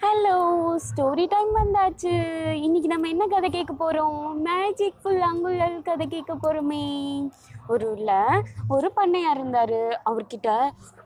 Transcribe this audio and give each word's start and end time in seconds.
Hello 0.00 0.34
story 0.86 1.24
time 1.28 1.50
வந்தாச்சு. 1.56 2.12
இன்னைக்கு 2.54 2.88
நம்ம 2.88 3.08
என்ன 3.08 3.26
கதை 3.26 3.50
கேட்க 3.50 3.72
போகிறோம் 3.72 4.42
மேஜிக் 4.42 5.00
ஃபுல் 5.02 5.20
அங்குழல் 5.20 5.82
கதை 5.82 6.06
கேட்க 6.06 6.34
போகிறோமே 6.34 6.84
ஒரு 7.74 7.84
ஊரில் 7.90 8.44
ஒரு 8.74 8.88
பண்ணையார் 8.98 9.38
இருந்தார். 9.38 9.80
அவர்கிட்ட 10.10 10.48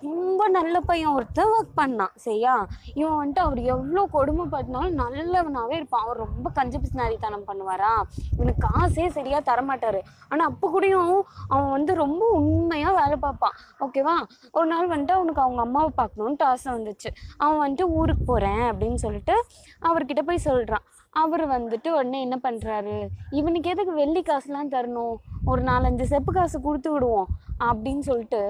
ரொம்ப 0.06 0.48
நல்ல 0.56 0.76
பையன் 0.88 1.14
ஒருத்தன் 1.16 1.52
ஒர்க் 1.56 1.74
பண்ணான். 1.80 2.14
சரியா? 2.26 2.54
இவன் 3.00 3.18
வந்துட்டு 3.18 3.42
அவர் 3.46 3.60
எவ்வளோ 3.74 4.02
கொடுமைப்பட்டினாலும் 4.14 4.96
நல்லவனாகவே 5.02 5.74
இருப்பான். 5.80 6.04
அவர் 6.06 6.22
ரொம்ப 6.26 6.50
கஞ்ச 6.58 6.78
பிசினாரித்தனம் 6.84 7.46
பண்ணுவாரா? 7.50 7.92
இவனுக்கு 8.36 8.64
காசே 8.68 9.06
சரியாக 9.18 9.42
தரமாட்டார். 9.50 10.00
ஆனால் 10.28 10.48
அப்போ 10.50 10.68
கூடயும் 10.74 11.12
அவன் 11.48 11.70
வந்து 11.76 11.94
ரொம்ப 12.04 12.22
உண்மையாக 12.40 12.94
வேலை 13.00 13.18
பார்ப்பான். 13.26 13.56
ஓகேவா 13.86 14.16
ஒரு 14.56 14.66
நாள் 14.72 14.92
வந்துட்டு 14.92 15.16
அவனுக்கு 15.18 15.44
அவங்க 15.46 15.62
அம்மாவை 15.66 15.92
பார்க்கணுன்ட்டு 16.00 16.48
ஆசை 16.52 16.68
வந்துச்சு. 16.72 17.10
அவன் 17.42 17.62
வந்துட்டு 17.64 17.94
ஊருக்கு 18.00 18.24
போகிறேன் 18.32 18.64
அப்படின்னு 18.70 19.00
சொல்லிட்டு 19.06 19.36
அவர்கிட்ட 19.88 20.24
போய் 20.30 20.46
சொல்கிறான் 20.48 20.84
அவர் 21.14 21.44
வந்துட்டு 21.48 21.88
உடனே 21.88 22.20
என்ன 22.20 22.36
பண்ணுறாரு 22.42 22.96
இவனுக்கு 23.30 23.70
எதுக்கு 23.70 23.92
வெள்ளி 23.92 24.22
காசுலாம் 24.22 24.70
தரணும்? 24.74 25.16
ஒரு 25.46 25.62
நாலஞ்சு 25.62 26.04
செப்பு 26.12 26.32
காசு 26.32 26.60
கொடுத்து 26.60 26.90
விடுவோம். 26.92 27.28
அப்படின்னு 27.64 28.04
சொல்லிட்டு 28.08 28.40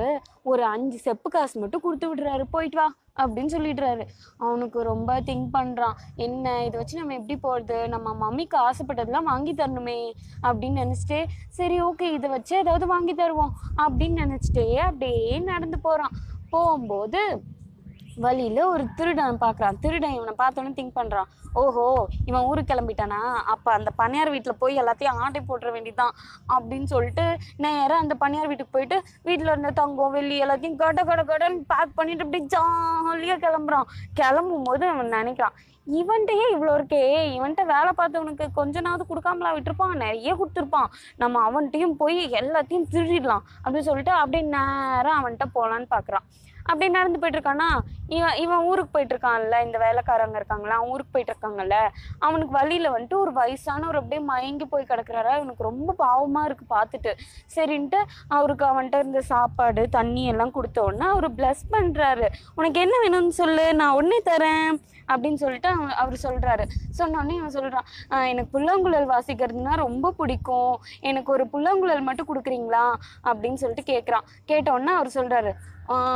ஒரு 0.42 0.62
அஞ்சு 0.64 0.98
செப்பு 0.98 1.28
காசு 1.30 1.54
மட்டும் 1.60 1.80
கொடுத்து 1.80 2.06
விடுறாரு. 2.10 2.44
போயிட்டு 2.50 2.78
வா 2.80 2.86
அப்படின்னு 3.22 3.54
சொல்லிடுறாரு. 3.54 4.04
அவனுக்கு 4.38 4.82
ரொம்ப 4.82 5.20
திங்க் 5.20 5.48
பண்ணுறான் 5.56 5.98
என்ன 6.26 6.64
இதை 6.64 6.76
வச்சு 6.78 7.00
நம்ம 7.00 7.14
எப்படி 7.14 7.36
போகிறது 7.36 7.78
நம்ம 7.88 8.14
மம்மிக்கு 8.22 8.58
ஆசைப்பட்டதெல்லாம் 8.68 9.30
வாங்கி 9.32 9.52
தரணுமே 9.52 10.00
அப்படின்னு 10.42 10.82
நினச்சிட்டு 10.84 11.20
சரி 11.58 11.78
ஓகே 11.82 12.08
இதை 12.18 12.30
வச்சு 12.30 12.54
ஏதாவது 12.58 12.86
வாங்கி 12.86 13.14
தருவோம் 13.14 13.52
அப்படின்னு 13.84 14.24
நினச்சிட்டே 14.24 14.66
அப்படியே 14.88 15.38
நடந்து 15.52 15.80
போகிறான் 15.80 16.16
போகும்போது 16.50 17.22
வழியில் 18.24 18.60
ஒரு 18.72 18.84
திருடன் 18.98 19.42
பார்க்குறான் 19.44 19.78
திருடன் 19.84 20.16
இவனை 20.18 20.34
பார்த்தோன்னே 20.42 20.72
திங்க் 20.78 20.98
பண்ணுறான் 20.98 21.30
ஓஹோ 21.60 21.86
இவன் 22.28 22.46
ஊருக்கு 22.48 22.70
கிளம்பிட்டானா? 22.72 23.18
அப்போ 23.52 23.69
அந்த 23.78 23.91
பணியார் 24.00 24.30
வீட்டில் 24.34 24.60
போய் 24.60 24.80
எல்லாத்தையும் 24.83 25.19
ஆட்டை 25.22 25.41
போட்டுற 25.48 25.70
வேண்டிதான் 25.74 26.14
அப்படின்னு 26.55 26.88
சொல்லிட்டு 26.92 27.24
நேராக 27.64 28.02
அந்த 28.05 28.14
பணியார் 28.22 28.48
வீட்டுக்கு 28.50 28.74
போயிட்டு 28.77 28.97
வீட்டில் 29.28 29.50
இருந்த 29.52 29.72
தங்கம் 29.80 30.14
வெள்ளி 30.16 30.36
எல்லாத்தையும் 30.44 30.78
கட 30.82 31.02
கட 31.10 31.22
கடன்னு 31.30 31.60
பேக் 31.72 31.97
பண்ணிட்டு 31.98 32.24
அப்படியே 32.27 32.47
ஜாலியாக 32.55 33.42
கிளம்புறான். 33.44 33.91
கிளம்பும் 34.20 34.66
போது 34.69 34.86
அவன் 34.92 35.14
நினைக்கிறான் 35.19 35.56
இவன்கிட்டயே 36.00 36.47
இவ்வளோ 36.54 36.72
இருக்கே 36.78 37.02
இவன்கிட்ட 37.36 37.62
வேலை 37.75 37.92
பார்த்தவனுக்கு 38.00 38.44
கொஞ்ச 38.58 38.80
கொடுக்காமலா 39.10 39.52
விட்டுருப்பான்? 39.54 39.94
நிறைய 40.04 40.32
கொடுத்துருப்பான். 40.41 40.91
நம்ம 41.22 41.41
அவன்கிட்டயும் 41.48 41.97
போய் 42.02 42.19
எல்லாத்தையும் 42.41 42.88
திருடிடலாம். 42.92 43.44
அப்படின்னு 43.64 43.88
சொல்லிட்டு 43.91 44.14
அப்படியே 44.20 44.44
நேராக 44.56 45.19
அவன்கிட்ட 45.20 45.48
போகலான்னு 45.56 45.88
பார்க்குறான் 45.97 46.27
அப்படியே 46.68 46.91
நடந்து 46.98 47.20
போயிட்டுருக்கானா 47.20 47.68
இவன் 48.16 48.38
இவன் 48.44 48.64
ஊருக்கு 48.68 48.92
போயிட்டுருக்கான்ல 48.94 49.56
இந்த 49.66 49.77
வேலைக்காரங்க 49.84 50.36
இருக்காங்களா 50.41 50.77
அவன் 50.78 50.91
ஊருக்கு 50.94 51.12
போயிட்டுருக்காங்கல்ல 51.14 51.77
அவனுக்கு 52.27 52.52
வழியில் 52.58 52.92
வந்துட்டு 52.94 53.19
ஒரு 53.22 53.32
வயசானவர் 53.41 53.98
அப்படியே 54.00 54.22
மயங்கி 54.30 54.66
போய் 54.72 54.88
கிடக்குறாரா. 54.91 55.32
இவனுக்கு 55.41 55.69
ரொம்ப 55.70 55.94
பாவமாக 56.04 56.48
இருக்குது 56.48 56.72
பார்த்துட்டு. 56.77 57.12
சரின்ட்டு 57.56 58.00
அவருக்கு 58.36 58.64
அவன்கிட்ட 58.70 59.02
இருந்த 59.02 59.22
சாப்பாடு 59.32 59.84
தண்ணி 59.98 60.24
எல்லாம் 60.32 60.54
கொடுத்த 60.56 60.80
உடனே 60.88 61.06
அவர் 61.14 61.28
ப்ளஸ் 61.38 61.64
பண்ணுறாரு 61.74 62.28
உனக்கு 62.58 62.80
என்ன 62.86 62.97
வேணும்னு 63.04 63.34
சொல்லு 63.42 63.66
நான் 63.80 63.97
உடனே 63.98 64.20
தரேன் 64.30 64.70
அப்படின்னு 65.12 65.41
சொல்லிட்டு 65.44 65.69
அவன் 65.69 65.97
அவர் 66.02 66.16
சொல்கிறாரு 66.26 66.64
சொன்னோடனே 66.98 67.34
இவன் 67.41 67.56
சொல்கிறான் 67.56 67.86
எனக்கு 68.30 68.50
புல்லாங்குழல் 68.54 69.10
வாசிக்கிறதுனா 69.14 69.74
ரொம்ப 69.86 70.12
பிடிக்கும். 70.20 70.74
எனக்கு 71.10 71.30
ஒரு 71.36 71.44
புல்லாங்குழல் 71.52 72.06
மட்டும் 72.08 72.28
கொடுக்குறீங்களா? 72.30 72.84
அப்படின்னு 73.28 73.60
சொல்லிட்டு 73.62 73.91
கேட்குறான் 73.92 74.26
கேட்டோடனே 74.50 74.92
அவர் 74.98 75.16
சொல்கிறாரு 75.19 75.52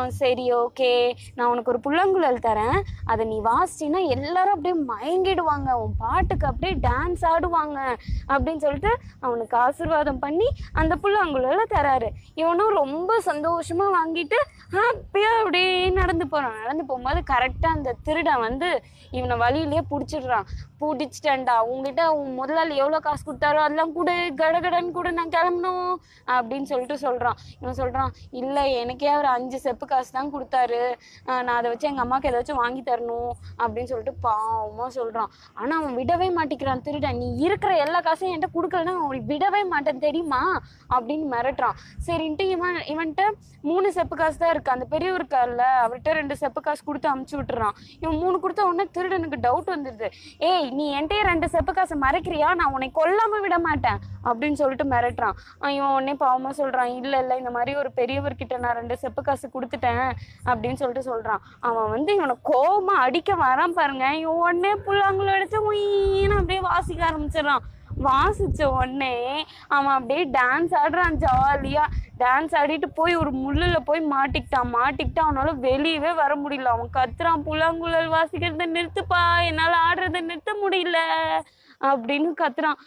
சரி 0.09 0.55
ஓகே. 0.55 1.13
நான் 1.35 1.49
உனக்கு 1.49 1.71
ஒரு 1.71 1.81
புல்லாங்குழல் 1.81 2.45
தரேன். 2.47 2.81
அதை 3.05 3.27
நீ 3.27 3.41
வாசிச்சின்னா 3.41 4.09
எல்லாரும் 4.09 4.55
அப்படியே 4.55 4.85
மயங்கிடுவாங்க. 4.93 5.73
உன் 5.73 5.95
பாட்டுக்கு 5.99 6.47
அப்படியே 6.47 6.81
டான்ஸ் 6.89 7.23
ஆடுவாங்க 7.23 7.97
அப்படின்னு 8.29 8.57
சொல்லிட்டு 8.57 8.97
அவனுக்கு 9.21 9.57
ஆசீர்வாதம் 9.57 10.19
பண்ணி 10.19 10.49
அந்த 10.73 10.97
புல்லாங்குழலை 11.03 11.65
தராரு. 11.75 12.09
இவனும் 12.35 12.75
ரொம்ப 12.75 13.21
சந்தோஷமா 13.27 13.87
வாங்கிட்டு 13.99 14.39
ஹாப்பியாக 14.73 15.39
அப்படியே 15.39 15.91
நடந்து 15.91 16.29
போகிறான் 16.29 16.61
நடந்து 16.61 16.85
போகும்போது 16.85 17.23
கரெக்டாக 17.35 17.75
அந்த 17.75 17.95
திருடன் 18.03 18.41
வந்து 18.41 18.83
இவனை 19.11 19.37
வழியிலேயே 19.37 19.81
பிடிச்சிடுறான். 19.91 20.45
பிடிச்சிட்டேன்டா. 20.81 21.57
உங்ககிட்ட 21.73 22.03
உன் 22.19 22.33
முதலாளி 22.41 22.75
எவ்வளோ 22.83 22.99
காசு 23.07 23.23
கொடுத்தாரோ 23.29 23.61
அதெல்லாம் 23.67 23.95
கூட 23.99 24.11
கடகடன்னு 24.41 24.91
கூட 24.99 25.11
நான் 25.19 25.33
கிளம்பணும் 25.37 25.93
அப்படின்னு 26.37 26.69
சொல்லிட்டு 26.73 26.97
சொல்கிறான் 27.05 27.39
இவன் 27.61 27.79
சொல்கிறான் 27.81 28.11
இல்லை 28.41 28.65
எனக்கே 28.83 29.11
அவர் 29.15 29.29
அஞ்சு 29.37 29.59
செப்பு 29.67 29.87
காசு 29.93 30.11
தான் 30.19 30.33
கொடுத்தாரு. 30.35 30.83
நான் 31.29 31.57
அதை 31.59 31.67
வச்சு 31.73 31.89
எங்கள் 31.91 32.05
அம்மாவுக்கு 32.05 32.31
ஏதாச்சும் 32.33 32.61
வாங்கி 32.63 32.83
தரணும் 32.91 33.33
அப்படின்னு 33.63 33.91
சொல்லிட்டு 33.93 34.15
பாவமாக 34.27 34.91
சொல்கிறான் 34.99 35.31
ஆனால் 35.61 35.79
அவன் 35.81 35.97
விடவே 36.01 36.29
மாட்டேங்கிறான். 36.39 36.85
திருடன் 36.89 37.21
நீ 37.23 37.29
இருக்கிற 37.47 37.73
எல்லா 37.87 38.01
காசையும் 38.09 38.35
என்கிட்ட 38.35 38.59
கொடுக்கலன்னா 38.59 38.95
அவன் 39.01 39.29
விடவே 39.33 39.63
மாட்டேன் 39.75 40.05
தெரியுமா? 40.07 40.43
அப்படின்னு 40.97 41.27
மிரட்டுறான். 41.35 41.77
சரின்ட்டு 42.09 42.47
இவன் 42.57 42.79
இவன்கிட்ட 42.93 43.25
மூணு 43.71 43.89
செப்பு 43.97 44.15
காசு 44.19 44.37
தான் 44.41 44.53
இருக்குது 44.55 44.75
அந்த 44.75 44.87
பெரியவர் 44.93 45.21
இருக்கார்ல 45.21 45.65
அவர்கிட்ட 45.85 46.11
ரெண்டு 46.21 46.35
செப்பு 46.43 46.61
காசு 46.67 46.83
கொடுத்து 46.89 47.09
அமுச்சு 47.13 47.37
விட்டுறான். 47.39 47.75
இவன் 48.03 48.21
மூணு 48.23 48.37
கொடுத்த 48.45 48.69
உடனே 48.69 48.85
திருடனுக்கு 48.97 49.39
டவுட் 49.47 49.73
வந்துடுது 49.75 50.09
ஏய் 50.51 50.66
நீ 50.71 51.01
என்கிட்டயே 51.01 51.23
ரெண்டு 51.23 51.49
செப்பு 51.49 51.73
காசு 51.73 51.95
மறைக்கிறியா? 51.97 52.55
நான் 52.55 52.73
உன்னை 52.73 52.93
கொல்லாம 52.95 53.41
விட 53.41 53.59
மாட்டேன் 53.59 53.99
அப்படின்னு 54.25 54.53
சொல்லிட்டு 54.53 54.85
மிரட்டுறான். 54.85 55.37
இவன் 55.61 55.93
உடனே 55.93 56.15
பாவமா 56.21 56.51
சொல்றான். 56.61 56.97
இல்ல 56.97 57.19
இல்ல 57.19 57.37
இந்த 57.37 57.51
மாதிரி 57.51 57.77
ஒரு 57.77 57.91
பெரியவர்கிட்ட 57.97 58.59
நான் 58.59 58.75
ரெண்டு 58.75 58.97
செப்பு 58.97 59.23
காசு 59.23 59.51
கொடுத்துட்டேன் 59.55 60.11
அப்படின்னு 60.45 60.81
சொல்லிட்டு 60.83 61.11
சொல்றான். 61.13 61.43
அவன் 61.61 61.91
வந்து 61.91 62.15
இவனை 62.15 62.37
கோபமா 62.45 62.97
அடிக்க 63.07 63.35
வரான் 63.35 63.79
பாருங்க. 63.81 64.15
இவன் 64.15 64.35
உடனே 64.35 64.75
புல்லாங்குழல் 64.75 65.35
அடிச்சு 65.37 65.61
உயின்னு 65.71 66.37
அப்படியே 66.37 66.61
வாசிக்க 66.61 67.11
ஆரம்பிச்சிடறான். 67.11 67.65
வாசிச்ச 68.05 68.65
உடனே 68.77 69.15
அவன் 69.77 69.95
அப்படியே 69.99 70.23
டான்ஸ் 70.39 70.73
ஆடுறான் 70.81 71.17
ஜாலியா 71.25 71.85
டான்ஸ் 72.19 72.55
ஆடிட்டு 72.61 72.89
போய் 72.99 73.15
ஒரு 73.15 73.31
முள்ளுல 73.45 73.77
போய் 73.85 74.01
மாட்டிக்கிட்டான். 74.13 74.71
மாட்டிக்கிட்டு 74.77 75.21
அவனால 75.25 75.49
வெளியவே 75.67 76.15
வர 76.15 76.33
முடியல. 76.37 76.73
அவன் 76.75 76.95
கத்துறான் 76.99 77.45
புல்லாங்குழல் 77.47 78.11
வாசிக்கிறத 78.17 78.67
நிறுத்துப்பா. 78.77 79.23
என்னால 79.47 79.73
ஆடுறத 79.89 80.21
நிறுத்த 80.21 80.55
முடியல 80.63 80.99
அப்படின்னு 81.89 82.31
கத்துறான். 82.43 82.79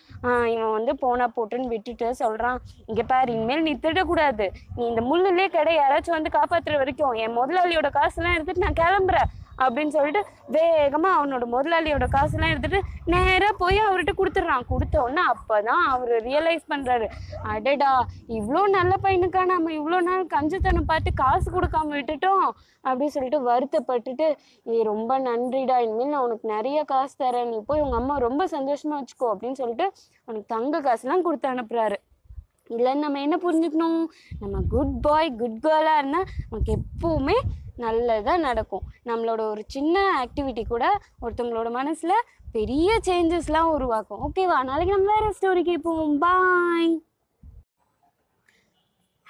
இவன் 0.54 0.76
வந்து 0.78 0.94
போனா 0.96 1.26
போட்டுன்னு 1.36 1.72
விட்டுட்டு 1.74 2.08
சொல்றான் 2.20 2.58
இங்க 2.86 3.04
பாரு 3.04 3.34
இனிமேல் 3.34 3.66
நீ 3.68 3.74
திருடக்கூடாது. 3.74 4.48
நீ 4.76 4.86
இந்த 4.86 5.02
முள்ளிலே 5.10 5.48
கடை 5.58 5.76
யாராச்சும் 5.78 6.18
வந்து 6.18 6.38
காப்பாத்துற 6.40 6.78
வரைக்கும் 6.78 7.14
என் 7.24 7.38
முதலாளியோட 7.38 7.90
காசுலாம் 8.00 8.36
எடுத்துட்டு 8.38 8.66
நான் 8.66 8.82
கிளம்புறேன். 8.84 9.30
அப்படின்னு 9.64 9.96
சொல்லிட்டு 9.96 10.22
வேகமாக 10.56 11.18
அவனோட 11.18 11.46
முதலாளியோட 11.56 12.06
காசுலாம் 12.16 12.52
எடுத்துட்டு 12.54 12.80
நேராக 13.14 13.54
போய் 13.62 13.80
அவர்கிட்ட 13.88 14.14
கொடுத்துட்றான். 14.20 14.68
கொடுத்த 14.72 14.98
அப்போ 15.34 15.56
தான் 15.68 15.84
அவர் 15.94 16.14
ரியலைஸ் 16.28 16.66
பண்ணுறாரு 16.72 17.08
அடடா 17.54 17.92
இவ்வளோ 18.38 18.62
நல்ல 18.78 18.94
பையனுக்கா 19.06 19.42
நம்ம 19.54 19.72
இவ்வளோ 19.80 20.00
நாள் 20.10 20.24
கஞ்சத்தனம் 20.36 20.90
பார்த்து 20.92 21.12
காசு 21.24 21.48
கொடுக்காம 21.56 21.94
விட்டுட்டோம் 21.98 22.46
அப்படின்னு 22.84 23.16
சொல்லிட்டு 23.16 23.40
வருத்தப்பட்டுட்டு 23.50 24.28
ஏ 24.66 24.84
ரொம்ப 24.92 25.20
நன்றிடா. 25.28 25.78
இனிமேல் 25.86 26.12
நான் 26.14 26.26
உனக்கு 26.28 26.48
நிறைய 26.56 26.80
காசு 26.92 27.16
தரேன். 27.24 27.50
நீ 27.54 27.58
போய் 27.70 27.84
உங்கள் 27.86 28.00
அம்மா 28.02 28.18
ரொம்ப 28.28 28.46
சந்தோஷமாக 28.56 29.00
வச்சுக்கோ. 29.02 29.30
அப்படின்னு 29.34 29.60
சொல்லிட்டு 29.62 29.88
அவனுக்கு 30.28 30.54
தங்க 30.56 30.82
காசுலாம் 30.88 31.26
கொடுத்து 31.28 31.50
அனுப்புகிறாரு 31.54 31.98
இல்லைன்னு 32.76 33.04
நம்ம 33.06 33.22
என்ன 33.26 33.36
புரிஞ்சுக்கணும்? 33.44 34.04
நம்ம 34.42 34.58
குட் 34.74 34.96
பாய் 35.08 35.30
குட் 35.42 35.60
கேர்ளாக 35.66 36.02
இருந்தால் 36.02 36.28
நமக்கு 36.50 36.72
எப்போவுமே 36.80 37.38
நல்லதாக 37.84 38.38
நடக்கும். 38.48 38.88
நம்மளோட 39.10 39.42
ஒரு 39.54 39.64
சின்ன 39.76 39.96
ஆக்டிவிட்டி 40.24 40.64
கூட 40.72 40.86
ஒருத்தவங்களோட 41.24 41.70
மனசில் 41.80 42.26
பெரிய 42.56 42.98
சேஞ்சஸ்லாம் 43.08 43.74
உருவாக்கும். 43.76 44.22
ஓகேவா 44.28 44.58
நாளைக்கு 44.70 44.96
நம்ம 44.96 45.14
வேறு 45.14 45.38
ஸ்டோரி 45.38 45.64
கேட்போம். 45.70 46.18
பாய் 46.24 46.92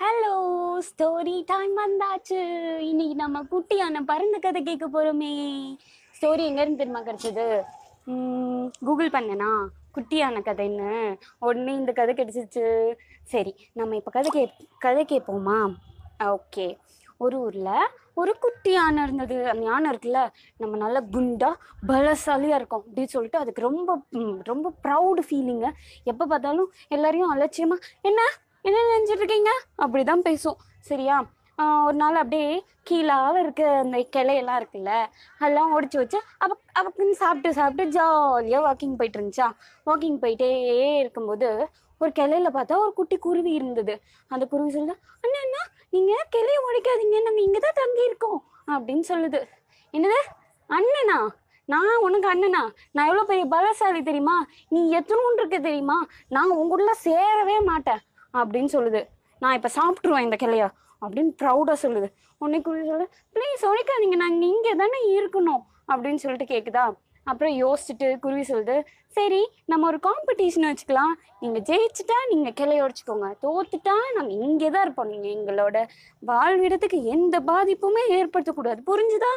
ஹலோ 0.02 0.36
ஸ்டோரி 0.90 1.36
டைம் 1.50 1.74
வந்தாச்சு. 1.84 2.42
இன்னைக்கு 2.92 3.16
நம்ம 3.24 3.42
குட்டியான 3.54 4.02
பறந்த 4.12 4.38
கதை 4.46 4.62
கேட்க 4.68 4.86
போகிறோமே 4.94 5.34
ஸ்டோரி 6.18 6.44
எங்கேருந்து 6.50 6.82
தெரியுமா 6.82 7.02
கிடச்சிது? 7.08 7.48
கூகுள் 8.88 9.10
பண்ணனா? 9.16 9.50
குட்டியான 9.96 10.42
கதைன்னு. 10.48 10.92
உடனே 11.48 11.74
இந்த 11.82 11.92
கதை 12.00 12.14
கிடச்சிச்சு. 12.20 12.66
சரி 13.34 13.54
நம்ம 13.80 13.96
இப்போ 14.00 14.12
கதை 14.18 14.30
கே 14.36 14.44
கதை 14.86 15.04
கேட்போமா? 15.12 15.58
ஓகே 16.36 16.68
ஒரு 17.24 17.38
ஊரில் 17.46 17.92
ஒரு 18.20 18.34
குட்டி 18.44 18.72
யானை 18.76 19.02
இருந்தது. 19.08 19.38
அந்த 19.52 19.64
யானை 19.70 19.88
இருக்குல்ல 19.94 20.22
நம்ம 20.62 20.78
நல்லா 20.84 21.02
குண்டா 21.16 21.50
பலசாலியாக 21.90 22.60
இருக்கோம் 22.60 22.84
அப்படின்னு 22.86 23.14
சொல்லிட்டு 23.16 23.42
அதுக்கு 23.42 23.68
ரொம்ப 23.68 23.98
ரொம்ப 24.52 24.74
ப்ரௌடு 24.86 25.24
ஃபீலிங்கு 25.28 25.72
எப்போ 26.12 26.24
பார்த்தாலும் 26.34 26.70
எல்லாரையும் 26.96 27.34
அலட்சியமாக 27.34 27.86
என்ன? 28.10 28.22
என்ன 28.68 28.86
நினைச்சிட்டு 28.94 29.22
இருக்கீங்க? 29.24 29.52
அப்படி 29.84 30.04
தான் 30.12 30.26
பேசும். 30.30 30.58
சரியா? 30.90 31.18
ஒரு 31.88 31.98
நாள் 32.02 32.22
அப்படியே 32.22 32.50
கீழாக 32.88 33.40
இருக்க 33.44 33.62
அந்த 33.84 33.98
கிளையெல்லாம் 34.16 34.60
இருக்குல்ல 34.62 34.92
அதெல்லாம் 35.42 35.74
ஒடிச்சு 35.78 35.98
வச்சு 36.02 36.20
அவ 36.44 36.52
அவக்குன்னு 36.80 37.16
சாப்பிட்டு 37.24 37.50
சாப்பிட்டு 37.58 37.94
ஜாலியாக 37.96 38.64
வாக்கிங் 38.68 38.96
போயிட்டு 39.00 39.20
இருந்துச்சா? 39.20 39.48
வாக்கிங் 39.88 40.18
போயிட்டே 40.24 40.50
இருக்கும்போது 41.02 41.50
ஒரு 42.02 42.12
கிளையில 42.20 42.50
பார்த்தா 42.58 42.76
ஒரு 42.84 42.92
குட்டி 43.00 43.16
குருவி 43.26 43.52
இருந்தது. 43.60 43.96
அந்த 44.32 44.44
குருவி 44.52 44.70
சொல்லுது 44.76 44.96
அண்ணா 45.24 45.40
அண்ணா 45.46 45.64
நீங்கள் 45.94 46.28
கிளைய 46.34 46.58
உடைக்காதீங்க 46.68 47.20
நாங்கள் 47.28 47.46
இங்கே 47.46 47.60
தான் 47.60 47.78
தங்கி 47.80 48.04
இருக்கோம் 48.10 48.40
அப்படின்னு 48.74 49.06
சொல்லுது. 49.12 49.40
என்னது? 49.94 50.20
அண்ணனா? 50.70 51.18
நான் 51.66 52.04
உனக்கு 52.06 52.28
அண்ணனா? 52.34 52.62
நான் 52.92 53.08
எவ்வளோ 53.10 53.24
பெரிய 53.24 53.46
பலசாலி 53.54 54.02
தெரியுமா? 54.10 54.36
நீ 54.70 54.80
எத்தனோன்னு 55.00 55.42
இருக்க 55.42 55.58
தெரியுமா? 55.60 55.98
நான் 56.36 56.56
உங்கூட 56.60 56.94
சேரவே 57.08 57.58
மாட்டேன் 57.70 58.02
அப்படின்னு 58.34 58.72
சொல்லுது. 58.76 59.02
நான் 59.42 59.58
இப்போ 59.58 59.70
சாப்பிட்ருவேன் 59.78 60.26
இந்த 60.28 60.38
கிளையா 60.44 60.68
அப்படின்னு 61.02 61.32
ப்ரௌடாக 61.42 61.78
சொல்லுது. 61.84 62.08
உன்னைக்குள்ள 62.42 62.84
சொல்லு 62.92 63.06
ப்ளீஸ் 63.36 63.64
உனைக்காதீங்க 63.72 64.18
நாங்கள் 64.24 64.50
இங்கே 64.54 64.74
தானே 64.82 65.00
இருக்கணும் 65.18 65.64
அப்படின்னு 65.92 66.22
சொல்லிட்டு 66.24 66.52
கேட்குதா 66.54 66.84
அப்புறம் 67.30 67.54
யோசிச்சுட்டு 67.64 68.08
குருவி 68.24 68.44
சொல்லுது 68.50 68.76
சரி 69.18 69.40
நம்ம 69.72 69.88
ஒரு 69.92 70.00
காம்படிஷன் 70.08 70.68
வச்சுக்கலாம். 70.70 71.14
நீங்கள் 71.42 71.64
ஜெயிச்சுட்டா 71.70 72.18
நீங்கள் 72.32 72.56
கிளைய 72.60 72.84
உடச்சிக்கோங்க. 72.86 73.28
தோத்துட்டா 73.46 73.96
நம்ம 74.18 74.34
இங்கே 74.48 74.70
தான் 74.76 74.86
இருப்போம். 74.86 75.12
நீங்கள் 75.14 75.34
எங்களோட 75.38 75.78
வாழ்விடத்துக்கு 76.32 77.00
எந்த 77.16 77.36
பாதிப்புமே 77.52 78.04
ஏற்படுத்தக்கூடாது. 78.18 78.82
புரிஞ்சுதா? 78.92 79.34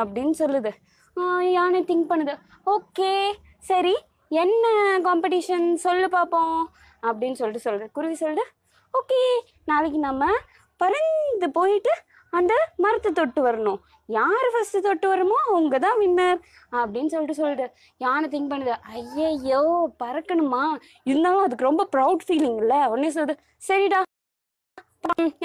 அப்படின்னு 0.00 0.36
சொல்லுது. 0.42 0.72
யானை 1.56 1.80
திங்க் 1.90 2.10
பண்ணுது. 2.12 2.34
ஓகே 2.74 3.12
சரி 3.70 3.94
என்ன 4.44 4.66
காம்படிஷன் 5.06 5.68
சொல்லு 5.84 6.08
பார்ப்போம் 6.16 6.60
அப்படின்னு 7.08 7.38
சொல்லிட்டு 7.40 7.66
சொல்லுது. 7.66 7.86
குருவி 7.96 8.16
சொல்லுது 8.22 8.44
ஓகே 8.98 9.20
நாளைக்கு 9.70 9.98
நம்ம 10.08 10.24
பறந்து 10.80 11.48
போயிட்டு 11.58 11.92
அந்த 12.38 12.52
மரத்தை 12.84 13.10
தொட்டு 13.18 13.40
வரணும். 13.46 13.80
யார் 14.18 14.46
ஃபஸ்ட்டு 14.52 14.84
தொட்டு 14.86 15.06
வருமோ 15.12 15.38
அவங்க 15.50 15.78
தான் 15.86 15.98
வின்னர் 16.02 16.38
அப்படின்னு 16.80 17.12
சொல்லிட்டு 17.14 17.38
சொல்லிட்டு 17.40 17.66
யானை 18.04 18.26
திங்க் 18.34 18.52
பண்ணுது. 18.52 18.74
ஐயையோ 18.96 19.60
பறக்கணுமா? 20.02 20.64
இருந்தாலும் 21.10 21.44
அதுக்கு 21.46 21.68
ரொம்ப 21.70 21.84
ப்ரௌட் 21.94 22.24
ஃபீலிங் 22.28 22.58
இல்லை. 22.62 22.80
உடனே 22.92 23.10
சொல்லுது 23.16 23.36
சரிடா 23.68 24.00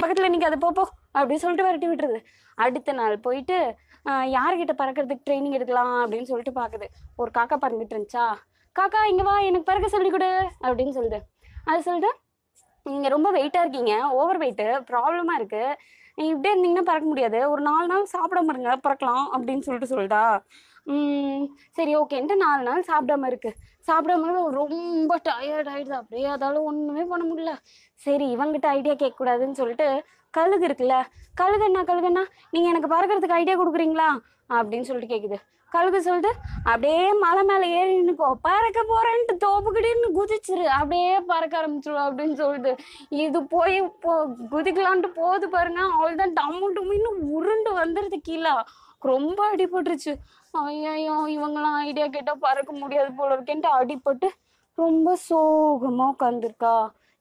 பக்கத்தில் 0.01 0.31
நீங்கள் 0.33 0.49
அதை 0.49 0.57
போப்போ 0.65 0.83
அப்படின்னு 1.17 1.43
சொல்லிட்டு 1.43 1.67
விரட்டி 1.67 1.87
விட்டுருது. 1.89 2.19
அடுத்த 2.57 2.93
நாள் 2.99 3.15
போயிட்டு 3.27 3.57
யார்கிட்ட 4.35 4.73
பறக்கிறதுக்கு 4.81 5.25
ட்ரைனிங் 5.27 5.55
எடுக்கலாம் 5.57 5.95
அப்படின்னு 6.03 6.29
சொல்லிட்டு 6.31 6.53
பார்க்குது 6.59 6.87
ஒரு 7.21 7.29
காக்கா 7.37 7.57
பறந்துட்டு 7.63 7.95
இருந்துச்சா? 7.95 8.25
காக்கா 8.75 9.01
இங்கே 9.11 9.25
வா 9.29 9.35
எனக்கு 9.49 9.67
பறக்க 9.69 9.87
சொல்லி 9.95 10.09
கொடு 10.13 10.29
அப்படின்னு 10.65 10.93
சொல்லுது. 10.97 11.19
அது 11.69 11.79
சொல்லிட்டு 11.87 12.11
நீங்கள் 12.85 13.13
ரொம்ப 13.15 13.27
வெயிட்டாக 13.35 13.63
இருக்கீங்க 13.65 13.93
ஓவர் 14.19 14.39
வெயிட்டு 14.41 14.67
ப்ராப்ளமாக 14.89 15.39
இருக்குது 15.39 15.77
இப்படியே 16.17 16.53
இருந்தீங்கன்னா 16.53 16.87
பறக்க 16.89 17.05
முடியாது. 17.05 17.49
ஒரு 17.49 17.61
நாலு 17.61 17.87
நாள் 17.87 18.11
சாப்பிடாம 18.13 18.51
இருங்க 18.53 18.71
பறக்கலாம் 18.85 19.25
அப்படின்னு 19.35 19.59
சொல்லிட்டு 19.59 19.93
சொல்லிட்டா 19.93 20.23
ம், 20.87 21.43
சரி 21.77 21.95
ஓகேன்ட்டு 21.95 22.35
நாலு 22.35 22.63
நாள் 22.63 22.83
சாப்பிடாம 22.89 23.27
இருக்கு. 23.27 23.51
சாப்பிடாம 23.87 24.33
ரொம்ப 24.51 25.13
டயர்ட் 25.29 25.69
ஆயிடுது. 25.73 25.95
அப்படியே 26.01 26.27
அதால 26.35 26.61
ஒன்றுமே 26.63 27.03
பண்ண 27.03 27.23
முடியல. 27.25 27.53
சரி 27.99 28.25
இவங்கிட்ட 28.35 28.67
ஐடியா 28.77 28.93
கேட்கக்கூடாதுன்னு 28.93 29.59
சொல்லிட்டு 29.61 29.87
கழுகு 30.33 30.65
இருக்குல்ல 30.67 30.95
கழுகுண்ணா 31.41 31.81
கழுகுண்ணா 31.83 32.23
நீங்கள் 32.53 32.71
எனக்கு 32.71 32.93
பறக்கிறதுக்கு 32.95 33.39
ஐடியா 33.41 33.57
கொடுக்குறீங்களா? 33.57 34.07
அப்படின்னு 34.49 34.87
சொல்லிட்டு 34.89 35.13
கேட்குது 35.13 35.37
கழுகு 35.75 35.99
சொல்லிட்டு 36.07 36.31
அப்படியே 36.71 37.01
மலை 37.23 37.41
மேலே 37.49 37.67
ஏறி 37.79 37.91
நின்னுக்கோ. 37.97 38.29
பறக்க 38.47 38.79
போறேன்ட்டு 38.91 39.35
தோப்புக்கிட்டேன்னு 39.45 40.09
குதிச்சிரு. 40.17 40.65
அப்படியே 40.77 41.11
பறக்க 41.31 41.53
ஆரம்பிச்சிரும் 41.61 42.05
அப்படின்னு 42.07 42.35
சொல்லிட்டு. 42.41 42.71
இது 43.25 43.41
போய் 43.53 43.77
போ 44.05 44.13
குதிக்கலான்ட்டு 44.53 45.11
போகுது 45.19 45.47
பாருங்க. 45.55 45.81
அவ்வளோதான் 45.93 46.35
டம்மு 46.39 46.69
டம்முன்னு 46.77 47.11
உருண்டு 47.37 47.73
வந்துடுது 47.81 48.19
கீழே. 48.29 48.53
ரொம்ப 49.11 49.39
அடிபட்டுருச்சு. 49.51 50.13
ஐயோ 50.65 51.15
இவங்களாம் 51.35 51.79
ஐடியா 51.87 52.05
கேட்டால் 52.15 52.43
பறக்க 52.45 52.71
முடியாது 52.81 53.11
போல 53.17 53.35
இருக்கேன்ட்டு 53.35 53.69
அடிபட்டு 53.79 54.27
ரொம்ப 54.77 55.09
சோகமாக 55.27 56.13
உட்காந்துருக்கா 56.13 56.75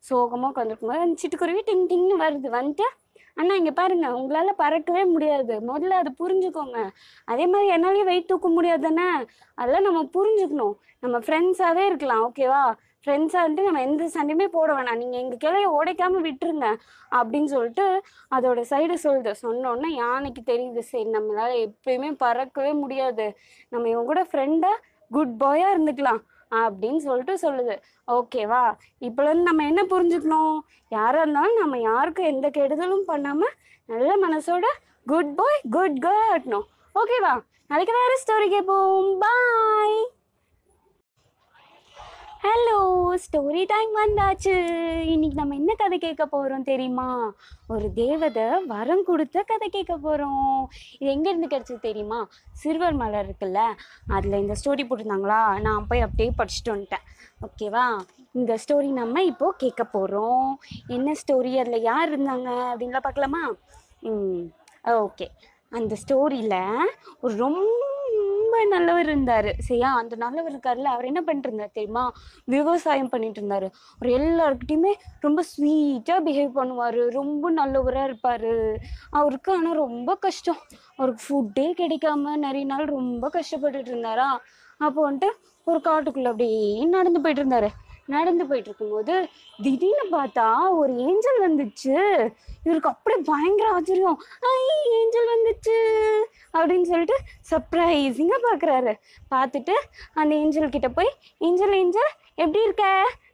சோகமாக 0.04 0.50
உட்காந்துருக்கும் 0.52 0.90
போது 0.90 1.04
அந்த 1.04 1.16
சிட்டுக்குருவி 1.22 1.60
டிங் 1.68 1.84
டிங்னு 1.90 2.16
வருது. 2.22 2.48
வந்துட்டு 2.56 2.86
அண்ணா 3.36 3.54
இங்கே 3.60 3.72
பாருங்க. 3.80 4.06
உங்களால் 4.18 4.60
பறக்கவே 4.62 5.02
முடியாது. 5.12 5.54
முதல்ல 5.70 6.00
அது 6.02 6.10
புரிஞ்சுக்கோங்க. 6.22 6.78
அதே 7.32 7.44
மாதிரி 7.52 7.68
என்னாலேயும் 7.76 8.10
வெயிட் 8.10 8.30
தூக்க 8.32 8.48
முடியாது 8.56 8.82
தானே 8.88 9.06
அதெல்லாம் 9.60 9.86
நம்ம 9.88 10.02
புரிஞ்சுக்கணும். 10.16 10.74
நம்ம 11.04 11.16
ஃப்ரெண்ட்ஸாகவே 11.26 11.84
இருக்கலாம் 11.90 12.24
ஓகேவா 12.28 12.64
ஃப்ரெண்ட்ஸாக 13.04 13.42
வந்துட்டு 13.44 13.66
நம்ம 13.68 13.80
எந்த 13.86 14.04
சண்டையுமே 14.14 14.46
போட 14.54 14.68
வேணாம். 14.76 15.00
நீங்கள் 15.00 15.20
எங்கள் 15.22 15.40
கிளைய 15.42 15.66
உடைக்காமல் 15.78 16.24
விட்டுருங்க 16.26 16.68
அப்படின்னு 17.18 17.48
சொல்லிட்டு 17.54 17.86
அதோட 18.36 18.60
சைடு 18.70 18.94
சொல்லுது 19.02 19.32
சொன்னோன்னே 19.42 19.90
யானைக்கு 20.02 20.42
தெரியுது 20.52 20.84
சரி 20.92 21.10
நம்மளால் 21.16 21.56
எப்பயுமே 21.66 22.10
பறக்கவே 22.24 22.72
முடியாது. 22.84 23.26
நம்ம 23.72 23.88
இவங்க 23.94 24.08
கூட 24.12 24.22
ஃப்ரெண்டாக 24.30 24.82
குட் 25.10 25.34
பாயாக 25.42 25.74
இருந்துக்கலாம். 25.74 26.22
அப்படின்னு 26.62 27.00
சொல்லிட்டு 27.06 27.34
சொல்லுது. 27.44 27.74
ஓகேவா 28.16 28.62
இப்போலேருந்து 29.06 29.48
நம்ம 29.50 29.66
என்ன 29.70 29.82
புரிஞ்சுக்கணும்? 29.82 30.56
யாராக 30.88 31.22
இருந்தாலும் 31.22 31.60
நம்ம 31.60 31.78
யாருக்கும் 31.90 32.30
எந்த 32.32 32.48
கெடுதலும் 32.48 33.08
பண்ணாமல் 33.12 33.54
நல்ல 33.86 34.10
மனசோட 34.26 34.66
குட் 35.06 35.34
பாய் 35.34 35.60
குட் 35.70 35.98
கேர்ள் 36.04 36.26
ஆட்டணும் 36.34 36.66
ஓகேவா 37.00 37.32
நாளைக்கு 37.70 37.94
வேறு 38.00 38.16
ஸ்டோரி 38.22 38.46
கேட்போம் 38.48 39.10
பாய் 39.18 39.96
ஹலோ 42.46 42.78
ஸ்டோரி 43.24 43.60
டைம் 43.70 43.92
வந்தாச்சு. 44.00 44.54
இன்னைக்கு 45.12 45.36
நம்ம 45.38 45.54
என்ன 45.54 45.72
கதை 45.82 45.96
கேட்க 45.98 46.24
போகிறோம் 46.32 46.66
தெரியுமா? 46.70 47.06
ஒரு 47.74 47.86
தேவதை 48.00 48.44
வரம் 48.72 49.02
கொடுத்த 49.06 49.44
கதை 49.50 49.68
கேட்க 49.68 49.94
போகிறோம் 49.96 50.58
இது 50.98 51.08
எங்கேருந்து 51.14 51.48
கிடச்சது 51.54 51.78
தெரியுமா? 51.86 52.18
சிறுவர் 52.62 52.98
மலர் 53.02 53.28
இருக்குல்ல 53.28 53.62
அதில் 54.16 54.40
இந்த 54.42 54.56
ஸ்டோரி 54.60 54.84
போட்டிருந்தாங்களா? 54.88 55.40
நான் 55.66 55.88
போய் 55.88 56.04
அப்படியே 56.06 56.32
படிச்சுட்டு 56.40 56.74
வந்துட்டேன். 56.74 57.06
ஓகேவா 57.46 57.86
இந்த 58.40 58.58
ஸ்டோரி 58.64 58.90
நம்ம 59.00 59.22
இப்போது 59.30 59.58
கேட்க 59.64 59.84
போகிறோம் 59.96 60.50
என்ன 60.98 61.14
ஸ்டோரி 61.22 61.54
அதில் 61.62 61.88
யார் 61.90 62.12
இருந்தாங்க? 62.12 62.50
அப்படின்லாம் 62.72 63.08
பார்க்கலாமா? 63.08 63.42
ம் 64.10 64.44
ஓகே 65.06 65.28
அந்த 65.72 65.96
ஸ்டோரியில் 66.04 66.60
ஒரு 67.20 67.34
ரொம்ப 67.36 67.62
நல்லவர் 68.62 69.04
இருந்தார். 69.04 69.54
சரியா? 69.58 69.94
அந்த 69.94 70.16
நல்லவர் 70.16 70.52
இருக்கார்ல 70.52 70.82
அவர் 70.82 71.04
என்ன 71.04 71.20
பண்ணிட்டு 71.20 71.48
இருந்தார் 71.48 71.70
தெரியுமா? 71.72 72.12
விவசாயம் 72.44 73.08
பண்ணிட்டு 73.08 73.40
இருந்தாரு 73.40 73.68
அவர் 73.98 74.20
எல்லாருக்கிட்டையுமே 74.20 74.92
ரொம்ப 75.20 75.42
ஸ்வீட்டாக 75.42 76.24
பிஹேவ் 76.24 76.50
பண்ணுவாரு. 76.54 77.10
ரொம்ப 77.10 77.50
நல்லவராக 77.50 78.10
இருப்பாரு. 78.10 78.76
அவருக்கு 79.10 79.52
ஆனால் 79.52 79.74
ரொம்ப 79.74 80.14
கஷ்டம். 80.14 80.56
அவருக்கு 80.96 81.22
ஃபுட்டே 81.26 81.66
கிடைக்காம 81.82 82.36
நிறைய 82.36 82.66
நாள் 82.66 82.84
ரொம்ப 82.84 83.30
கஷ்டப்பட்டுட்டு 83.32 83.90
இருந்தாரா? 83.92 84.38
அப்போ 84.78 85.12
வந்துட்டு 85.12 85.28
ஒரு 85.64 85.80
காட்டுக்குள்ளே 85.84 86.24
அப்படியே 86.24 86.84
நடந்து 86.84 87.20
போயிட்டு 87.20 87.44
இருந்தாரு 87.44 87.68
நடந்து 88.06 88.46
போயிட்டு 88.46 88.70
இருக்கும்போது 88.70 89.14
திடீர்னு 89.62 90.04
பார்த்தா 90.16 90.46
ஒரு 90.80 90.92
ஏஞ்சல் 91.06 91.40
வந்துச்சு. 91.44 91.94
இவருக்கு 92.64 92.88
அப்படியே 92.88 93.22
பயங்கர 93.30 93.68
ஆச்சரியம். 93.70 94.18
ஐ 94.52 94.56
ஏஞ்சல் 94.98 95.30
வந்துச்சு. 95.34 95.76
அப்படின்னு 96.56 96.88
சொல்லிட்டு 96.92 97.16
சர்ப்ரைசிங்காக 97.50 98.40
பார்க்குறாரு 98.48 98.94
பார்த்துட்டு 99.34 99.76
அந்த 100.14 100.34
ஏஞ்சல் 100.34 100.74
கிட்ட 100.76 100.88
போய் 100.88 101.12
ஏஞ்சல் 101.38 101.72
ஏஞ்சல் 101.72 102.12
எப்படி 102.34 102.64
இருக்க? 102.64 102.84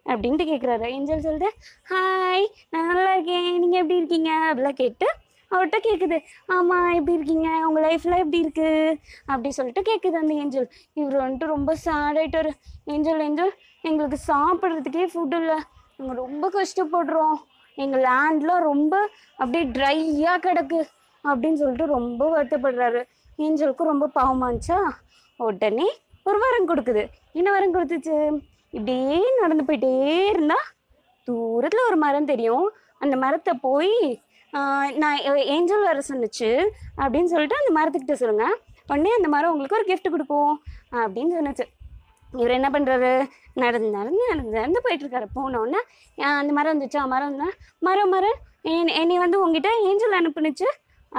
அப்படின்ட்டு 0.06 0.44
கேட்குறாரு 0.50 0.86
ஏஞ்சல் 0.96 1.24
சொல்லிட்டு 1.24 1.50
ஹாய் 1.90 2.46
நான் 2.70 2.86
நல்லா 2.86 3.12
இருக்கேன். 3.12 3.58
நீங்கள் 3.58 3.80
எப்படி 3.80 3.96
இருக்கீங்க? 3.96 4.30
அப்படிலாம் 4.50 4.80
கேட்டு 4.82 5.08
அவர்கிட்ட 5.50 5.78
கேட்குது 5.86 6.16
ஆமாம் 6.46 6.90
எப்படி 6.92 7.16
இருக்கீங்க? 7.18 7.48
உங்கள் 7.66 7.84
லைஃப்பில் 7.84 8.20
எப்படி 8.22 8.40
இருக்குது 8.44 8.98
அப்படி 9.26 9.50
சொல்லிட்டு 9.50 9.82
கேட்குது 9.88 10.20
அந்த 10.22 10.34
ஏஞ்சல். 10.34 10.68
இவர் 10.94 11.16
வந்துட்டு 11.22 11.46
ரொம்ப 11.54 11.74
சேட் 11.74 12.18
ஆயிட்டாரு. 12.20 12.50
ஏஞ்சல் 12.84 13.20
ஏஞ்சல் 13.20 13.52
எங்களுக்கு 13.88 14.18
சாப்பிட்றதுக்கே 14.30 15.04
ஃபுட் 15.12 15.36
இல்லை. 15.40 15.58
நாங்கள் 15.96 16.20
ரொம்ப 16.24 16.44
கஷ்டப்படுறோம். 16.56 17.36
எங்கள் 17.82 18.04
லேண்ட்லாம் 18.08 18.66
ரொம்ப 18.70 18.94
அப்படியே 19.40 19.64
ட்ரையாக 19.76 20.42
கிடக்கு 20.46 20.80
அப்படின்னு 21.24 21.60
சொல்லிட்டு 21.62 21.86
ரொம்ப 21.96 22.22
வருத்தப்படுறாரு. 22.34 23.00
ஏஞ்சலுக்கும் 23.44 23.90
ரொம்ப 23.92 24.08
பாவமாச்சா 24.18 24.78
உடனே 25.48 25.88
ஒரு 26.28 26.38
வரம் 26.42 26.68
கொடுக்குது. 26.70 27.02
என்ன 27.38 27.48
வரம் 27.56 27.74
கொடுத்துச்சு? 27.74 28.16
இப்படியே 28.76 29.20
நடந்து 29.42 29.64
போயிட்டே 29.68 29.92
இருந்தா 30.32 30.58
தூரத்தில் 31.28 31.88
ஒரு 31.90 31.98
மரம் 32.04 32.30
தெரியும். 32.32 32.66
அந்த 33.04 33.14
மரத்தை 33.24 33.52
போய் 33.66 33.94
நான் 35.02 35.18
ஏஞ்சல் 35.56 35.86
வர 35.88 36.00
சொன்னிச்சு 36.10 36.50
அப்படின்னு 37.02 37.32
சொல்லிட்டு 37.32 37.60
அந்த 37.60 37.72
மரத்துக்கிட்ட 37.78 38.16
சொல்லுங்க. 38.22 38.46
உடனே 38.90 39.12
அந்த 39.18 39.28
மரம் 39.34 39.52
உங்களுக்கு 39.54 39.78
ஒரு 39.80 39.86
கிஃப்ட் 39.90 40.14
கொடுக்கும் 40.14 40.54
அப்படின்னு 41.02 41.34
சொன்னிச்சு. 41.38 41.66
இவர் 42.38 42.56
என்ன 42.58 42.68
பண்ணுறாரு 42.74 43.12
நடந்து 43.62 43.88
நடந்து 43.98 44.22
நடந்து 44.30 44.56
நடந்து 44.58 44.80
போயிட்டுருக்காரு. 44.84 45.26
போனோடனே 45.36 45.80
அந்த 46.40 46.50
மரம் 46.58 46.74
வந்துச்சா? 46.74 47.02
மரம் 47.14 47.38
தான் 47.42 47.54
மரம் 47.88 48.12
மரம். 48.14 48.38
என்னை 49.00 49.16
வந்து 49.24 49.38
உங்ககிட்ட 49.44 49.70
ஏஞ்சல் 49.90 50.18
அனுப்புனுச்சு 50.20 50.68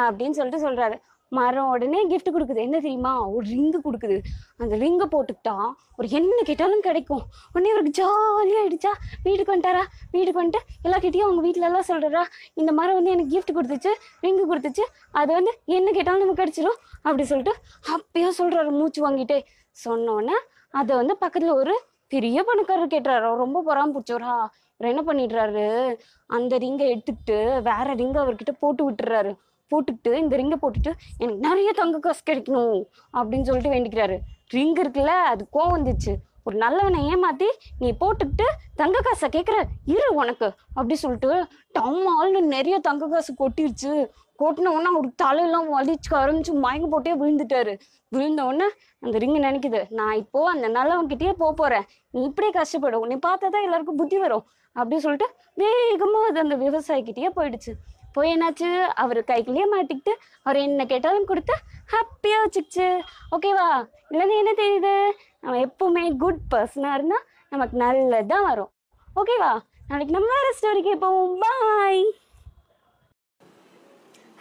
அப்படின்னு 0.04 0.38
சொல்லிட்டு 0.40 0.66
சொல்கிறாரு 0.66 0.98
மரம் 1.38 1.70
உடனே 1.74 2.00
கிஃப்ட் 2.12 2.32
கொடுக்குது. 2.36 2.62
என்ன 2.68 2.78
தெரியுமா? 2.86 3.12
ஒரு 3.36 3.44
ரிங்கு 3.52 3.80
கொடுக்குது. 3.86 4.18
அந்த 4.62 4.74
ரிங்கை 4.82 5.06
போட்டுக்கிட்டா 5.14 5.54
ஒரு 5.98 6.08
என்ன 6.18 6.40
கேட்டாலும் 6.50 6.84
கிடைக்கும். 6.88 7.24
உடனே 7.54 7.70
இவருக்கு 7.74 7.94
ஜாலியாகிடுச்சா 8.00 8.92
வீட்டுக்கு 9.26 9.54
வந்துட்டாரா? 9.54 9.84
வீட்டுக்கு 10.14 10.42
வந்துட்டு 10.42 10.62
எல்லாக்கிட்டையும் 10.88 11.28
அவங்க 11.28 11.42
வீட்டிலலாம் 11.48 11.88
சொல்கிறா 11.92 11.92
சொல்கிறாரா 11.92 12.24
இந்த 12.62 12.72
மரம் 12.80 12.98
வந்து 13.00 13.14
எனக்கு 13.16 13.34
கிஃப்ட் 13.36 13.56
கொடுத்துச்சு 13.58 13.94
ரிங்கு 14.26 14.46
கொடுத்துச்சு. 14.52 14.86
அது 15.22 15.32
வந்து 15.38 15.54
என்ன 15.78 15.92
கேட்டாலும் 15.98 16.24
நமக்கு 16.24 16.44
கிடச்சிரும் 16.44 16.80
அப்படி 17.06 17.26
சொல்லிட்டு 17.32 17.56
அப்பயும் 17.96 18.38
சொல்கிறாரு 18.42 18.72
மூச்சு 18.80 19.02
வாங்கிட்டே. 19.08 19.40
சொன்னோன்னே 19.86 20.38
அதை 20.72 20.96
வந்து 20.96 21.18
பக்கத்தில் 21.18 21.52
ஒரு 21.52 21.82
பெரிய 22.08 22.44
பணக்காரர் 22.44 22.88
கேட்டுறாரு 22.88 23.36
ரொம்ப 23.36 23.64
பொறாம 23.68 23.92
பிடிச்சவரா. 23.96 24.34
இவர் 24.78 24.92
என்ன 24.94 25.02
பண்ணிடுறாரு? 25.06 25.96
அந்த 26.28 26.58
ரிங்கை 26.58 26.88
எடுத்துக்கிட்டு 26.94 27.62
வேற 27.62 27.84
ரிங்கை 27.84 28.20
அவர்கிட்ட 28.24 28.52
போட்டு 28.60 28.92
விட்டுறாரு. 28.92 29.32
போட்டுக்கிட்டு 29.72 30.14
இந்த 30.14 30.38
ரிங்கை 30.38 30.58
போட்டுட்டு 30.62 30.92
எனக்கு 31.18 31.48
நிறைய 31.48 31.72
தங்க 31.72 32.00
காசு 32.00 32.22
கிடைக்கணும் 32.26 32.84
அப்படின்னு 33.14 33.42
சொல்லிட்டு 33.42 33.76
வேண்டிக்கிறாரு. 33.76 34.18
ரிங் 34.48 34.76
இருக்குல்ல 34.76 35.14
அது 35.32 35.48
கோவம் 35.54 35.76
வந்துச்சு. 35.78 36.14
ஒரு 36.44 36.58
நல்லவனை 36.58 37.00
ஏமாத்தி 37.14 37.48
நீ 37.80 37.96
போட்டுக்கிட்டு 38.00 38.46
தங்க 38.76 39.00
காசை 39.04 39.30
கேட்குற 39.30 39.64
இரு 39.86 40.14
உனக்கு 40.14 40.54
அப்படி 40.68 40.96
சொல்லிட்டு 40.96 41.48
டம்மால்னு 41.80 42.42
நிறைய 42.42 42.80
தங்க 42.80 43.08
காசு 43.08 43.34
கொட்டிருச்சு. 43.40 44.08
கொட்டின 44.42 44.72
உடனே 44.76 44.90
அவருக்கு 44.94 45.22
தலையெல்லாம் 45.24 45.68
வலிச்சு 45.76 46.12
ஆரம்பிச்சு 46.22 46.54
மயங்க 46.66 46.88
போட்டே 46.94 47.14
விழுந்துட்டாரு. 47.22 47.74
விழுந்த 48.16 48.42
உடனே 48.50 48.68
அந்த 49.04 49.16
ரிங்கு 49.24 49.40
நினைக்குது 49.48 49.82
நான் 50.00 50.18
இப்போ 50.24 50.42
அந்த 50.54 50.68
நல்லவன்கிட்டயே 50.78 51.34
போக 51.42 51.52
போறேன். 51.62 51.86
நீ 52.14 52.20
இப்படியே 52.30 52.52
கஷ்டப்படும் 52.60 53.04
உன்னை 53.06 53.18
பார்த்தா 53.28 53.50
தான் 53.56 53.66
எல்லாருக்கும் 53.68 54.02
புத்தி 54.02 54.20
வரும். 54.26 54.46
அப்படி 54.76 54.98
சொல்லிட்டு 55.06 55.28
வேகமாக 55.62 56.28
அது 56.32 56.40
அந்த 56.46 56.56
விவசாயிக்கிட்டேயே 56.66 57.32
போயிடுச்சு. 57.38 57.74
போய் 58.16 58.32
என்னாச்சு? 58.34 58.70
அவர் 59.02 59.20
கைக்குள்ளேயே 59.30 59.66
மாட்டிக்கிட்டு 59.74 60.14
அவர் 60.46 60.58
என்ன 60.68 60.86
கேட்டாலும் 60.92 61.28
கொடுத்து 61.30 61.56
ஹாப்பியாக 61.94 62.44
வச்சுக்கிச்சு. 62.46 62.88
ஓகேவா 63.36 63.68
இல்லைன்னா 64.12 64.36
என்ன 64.42 64.54
தெரியுது? 64.62 64.96
நம்ம 65.44 65.60
எப்பவுமே 65.68 66.04
குட் 66.24 66.42
பர்சனாக 66.54 66.98
இருந்தால் 66.98 67.26
நமக்கு 67.54 67.78
நல்லதுதான் 67.84 68.48
வரும். 68.50 68.72
ஓகேவா 69.22 69.52
நாளைக்கு 69.92 70.16
நம்ம 70.16 70.34
வேறு 70.36 70.52
ஸ்டோரி 70.58 70.82
கேட்போம் 70.90 71.40
பாய் 71.44 72.04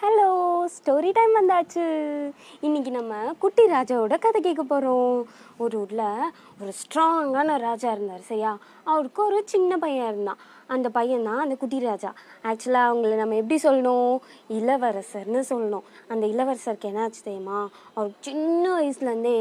ஹலோ 0.02 0.28
ஸ்டோரி 0.84 1.10
டைம் 1.12 1.34
வந்தாச்சு. 1.40 1.84
இன்னைக்கு 2.60 2.90
நம்ம 2.90 3.14
குட்டி 3.38 3.64
ராஜாவோட 3.64 4.18
கதை 4.18 4.40
கேட்க 4.40 4.62
போகிறோம் 4.62 5.26
ஒரு 5.58 5.78
ஊரில் 5.78 6.32
ஒரு 6.60 6.72
ஸ்ட்ராங்கான 6.80 7.58
ராஜா 7.58 7.92
இருந்தார் 7.92 8.20
சரியா? 8.20 8.58
அவருக்கு 8.84 9.25
ஒரு 9.25 9.42
சின்ன 9.44 9.76
பையன் 9.76 10.08
இருந்தான். 10.12 10.37
அந்த 10.75 10.89
பையன் 10.97 11.25
தான் 11.25 11.41
அந்த 11.45 11.55
குட்டி 11.55 11.79
ராஜா. 11.81 12.11
ஆக்சுவலாக 12.43 12.91
அவங்கள 12.91 13.12
நம்ம 13.17 13.35
எப்படி 13.35 13.57
சொல்லணும்? 13.62 14.19
இளவரசர்னு 14.59 15.41
சொல்லணும். 15.50 15.87
அந்த 16.09 16.25
இளவரசருக்கு 16.27 16.91
என்னாச்சு 16.91 17.23
தெரியுமா? 17.25 17.59
அவர் 17.95 18.11
சின்ன 18.21 18.65
வயசுலேருந்தே 18.79 19.37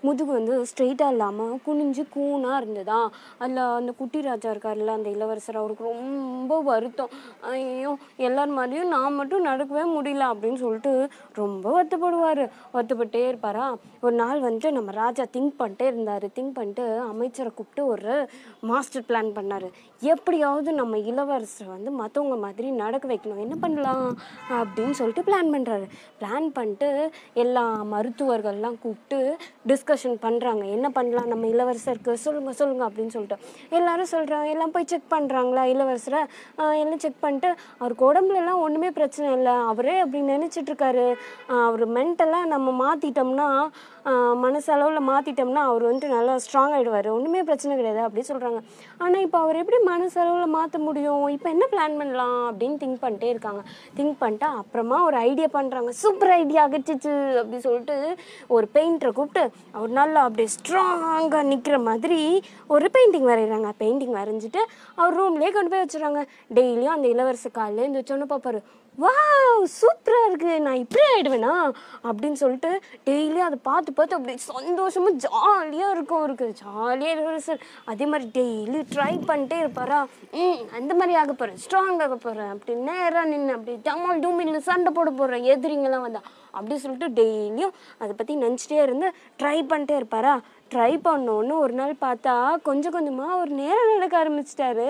முதுகு 0.00 0.32
வந்து 0.32 0.54
ஸ்ட்ரெயிட்டாக 0.70 1.14
இல்லாமல் 1.14 1.54
குனிஞ்சு 1.66 2.04
கூனாக 2.16 2.60
இருந்ததா? 2.60 3.00
அதில் 3.38 3.56
அந்த 3.56 3.92
குட்டி 3.92 4.20
ராஜா 4.20 4.50
இருக்கார்ல 4.50 4.96
அந்த 4.98 5.10
இளவரசர் 5.10 5.60
அவருக்கு 5.62 5.84
ரொம்ப 5.84 6.60
வருத்தம். 6.60 7.10
ஐயோ 7.40 7.96
எல்லார் 8.16 8.52
மாதிரியும் 8.58 8.92
நான் 8.96 9.18
மட்டும் 9.20 9.46
நடக்கவே 9.46 9.84
முடியல 9.96 10.26
அப்படின்னு 10.32 10.60
சொல்லிட்டு 10.64 11.08
ரொம்ப 11.32 11.64
வருத்தப்படுவார். 11.76 12.44
வருத்தப்பட்டே 12.74 13.22
இருப்பாரா? 13.28 13.68
ஒரு 14.00 14.14
நாள் 14.22 14.40
வந்துட்டு 14.40 14.70
நம்ம 14.70 14.90
ராஜா 14.90 15.24
திங்க் 15.32 15.58
பண்ணிட்டே 15.58 15.86
இருந்தார். 15.92 16.26
திங்க் 16.36 16.56
பண்ணிட்டு 16.58 16.86
அமைச்சரை 16.98 17.52
கூப்பிட்டு 17.54 17.84
ஒரு 17.86 18.28
மாஸ்டர் 18.60 19.08
பிளான் 19.08 19.34
பண்ணார். 19.38 19.68
எப்படியாவது 20.12 20.70
நம்ம 20.78 20.98
இளவரசரை 21.10 21.66
வந்து 21.74 21.90
மற்றவங்க 22.00 22.36
மாதிரி 22.44 22.68
நடக்க 22.82 23.04
வைக்கணும். 23.10 23.42
என்ன 23.44 23.56
பண்ணலாம்? 23.64 24.06
அப்படின்னு 24.60 24.96
சொல்லிட்டு 25.00 25.24
பிளான் 25.28 25.52
பண்ணுறாரு 25.54 25.86
பிளான் 26.20 26.48
பண்ணிட்டு 26.56 26.88
எல்லா 27.42 27.64
மருத்துவர்கள்லாம் 27.92 28.78
கூப்பிட்டு 28.84 29.18
டிஸ்கஷன் 29.72 30.16
பண்ணுறாங்க 30.26 30.64
என்ன 30.76 30.88
பண்ணலாம்? 30.98 31.28
நம்ம 31.32 31.46
இளவரசருக்கு 31.54 32.18
சொல்லுங்கள் 32.26 32.58
சொல்லுங்கள் 32.60 32.88
அப்படின்னு 32.88 33.14
சொல்லிட்டு. 33.16 33.38
எல்லாரும் 33.78 34.12
சொல்கிறாங்க 34.14 34.48
எல்லாம் 34.54 34.74
போய் 34.76 34.90
செக் 34.92 35.12
பண்ணுறாங்களா 35.14 35.64
இளவரசரை? 35.74 36.22
எல்லாம் 36.82 37.02
செக் 37.06 37.22
பண்ணிட்டு 37.24 37.50
அவருக்கு 37.80 38.08
உடம்புலலாம் 38.10 38.62
ஒன்றுமே 38.66 38.92
பிரச்சனை 39.00 39.28
இல்லை. 39.38 39.56
அவரே 39.72 39.96
அப்படி 40.04 40.22
நினச்சிட்ருக்காரு. 40.34 41.08
அவர் 41.66 41.86
மென்டலாக 41.98 42.52
நம்ம 42.54 42.70
மாற்றிட்டோம்னா 42.84 43.48
மனசளவில் 44.44 45.06
மாற்றிட்டோம்னா 45.10 45.60
அவர் 45.68 45.84
வந்துட்டு 45.86 46.08
நல்லா 46.14 46.32
ஸ்ட்ராங் 46.44 46.74
ஆகிடுவார் 46.76 47.06
ஒன்றுமே 47.14 47.40
பிரச்சனை 47.50 47.74
கிடையாது 47.78 48.00
அப்படி 48.06 48.22
சொல்கிறாங்க 48.30 48.58
ஆனால் 49.02 49.22
இப்போ 49.26 49.38
அவர் 49.44 49.60
எப்படி 49.60 49.78
மனசளவில் 49.94 50.54
மாற்ற 50.56 50.78
முடியும். 50.86 51.24
இப்போ 51.36 51.48
என்ன 51.54 51.64
பிளான் 51.72 51.98
பண்ணலாம் 52.00 52.38
அப்படின்னு 52.50 52.78
திங்க் 52.82 53.02
பண்ணிட்டே 53.04 53.28
இருக்காங்க. 53.34 53.62
திங்க் 53.98 54.16
பண்ணிட்டு 54.22 54.48
அப்புறமா 54.60 54.98
ஒரு 55.08 55.16
ஐடியா 55.30 55.48
பண்ணுறாங்க 55.56 55.90
சூப்பர் 56.02 56.32
ஐடியா 56.40 56.62
அகச்சிச்சு 56.68 57.12
அப்படி 57.40 57.58
சொல்லிட்டு 57.66 57.96
ஒரு 58.56 58.66
பெயிண்டரை 58.76 59.12
கூப்பிட்டு 59.18 59.42
அவர் 59.76 59.92
நல்லா 60.00 60.20
அப்படியே 60.28 60.50
ஸ்ட்ராங்காக 60.56 61.42
நிற்கிற 61.50 61.78
மாதிரி 61.88 62.20
ஒரு 62.74 62.88
பெயிண்டிங் 62.96 63.28
வரைகிறாங்க 63.32 63.70
பெயிண்டிங் 63.82 64.16
வரைஞ்சிட்டு 64.20 64.62
அவர் 65.00 65.18
ரூம்லேயே 65.18 65.52
கொண்டு 65.56 65.72
போய் 65.72 65.84
வச்சுறாங்க 65.84 66.22
டெய்லியும் 66.58 66.96
அந்த 66.96 67.08
இளவரசு 67.14 67.50
காலையில் 67.58 67.90
இந்த 67.90 68.02
சொன்ன 68.10 68.26
பார்ப்பாரு 68.32 68.60
வாவ் 69.02 69.62
சூப்பராக 69.78 70.26
இருக்குது 70.28 70.58
நான் 70.64 70.80
இப்படி 70.82 71.02
ஆகிடுவேனா 71.12 71.54
அப்படின்னு 72.08 72.38
சொல்லிட்டு 72.42 72.70
டெய்லியும் 73.08 73.46
அதை 73.46 73.58
பார்த்து 73.68 73.96
பார்த்து 73.98 74.16
அப்படி 74.18 74.34
சந்தோஷமாக 74.44 75.18
ஜாலியாக 75.24 75.94
இருக்கும் 75.96 76.20
அவருக்கு. 76.20 76.46
ஜாலியாக 76.62 77.14
இளவரசர் 77.14 77.64
அதே 77.92 78.06
மாதிரி 78.12 78.26
டெய்லி 78.38 78.80
ட்ரை 78.94 79.12
பண்ணிட்டே 79.30 79.58
இருப்பாரா? 79.64 80.00
ம் 80.42 80.62
அந்த 80.78 80.92
மாதிரி 81.00 81.14
ஆக 81.22 81.32
போகிறேன் 81.32 81.60
ஸ்ட்ராங் 81.64 82.00
ஆக 82.06 82.16
போகிறேன் 82.26 82.52
அப்படி 82.54 82.74
நேராக 82.88 83.26
நின்று 83.32 83.56
அப்படி 83.58 83.74
டமால் 83.88 84.22
டூமில் 84.24 84.66
சண்டை 84.70 84.92
போட 84.98 85.10
போகிறேன் 85.20 85.48
எதிரிங்கெல்லாம் 85.54 86.06
வந்தா. 86.06 86.22
அப்படி 86.58 86.76
சொல்லிட்டு 86.82 87.08
டெய்லியும் 87.20 87.76
அதை 88.02 88.12
பற்றி 88.18 88.34
நினச்சிட்டே 88.44 88.80
இருந்து 88.86 89.06
ட்ரை 89.40 89.58
பண்ணிட்டே 89.72 89.96
இருப்பாரா? 90.00 90.34
ட்ரை 90.74 90.92
பண்ணோன்னு 91.06 91.54
ஒரு 91.64 91.74
நாள் 91.80 92.02
பார்த்தா 92.04 92.34
கொஞ்சம் 92.68 92.94
கொஞ்சமாக 92.96 93.40
ஒரு 93.42 93.52
நேரம் 93.62 93.92
நடக்க 93.94 94.14
ஆரம்பிச்சிட்டாரு. 94.22 94.88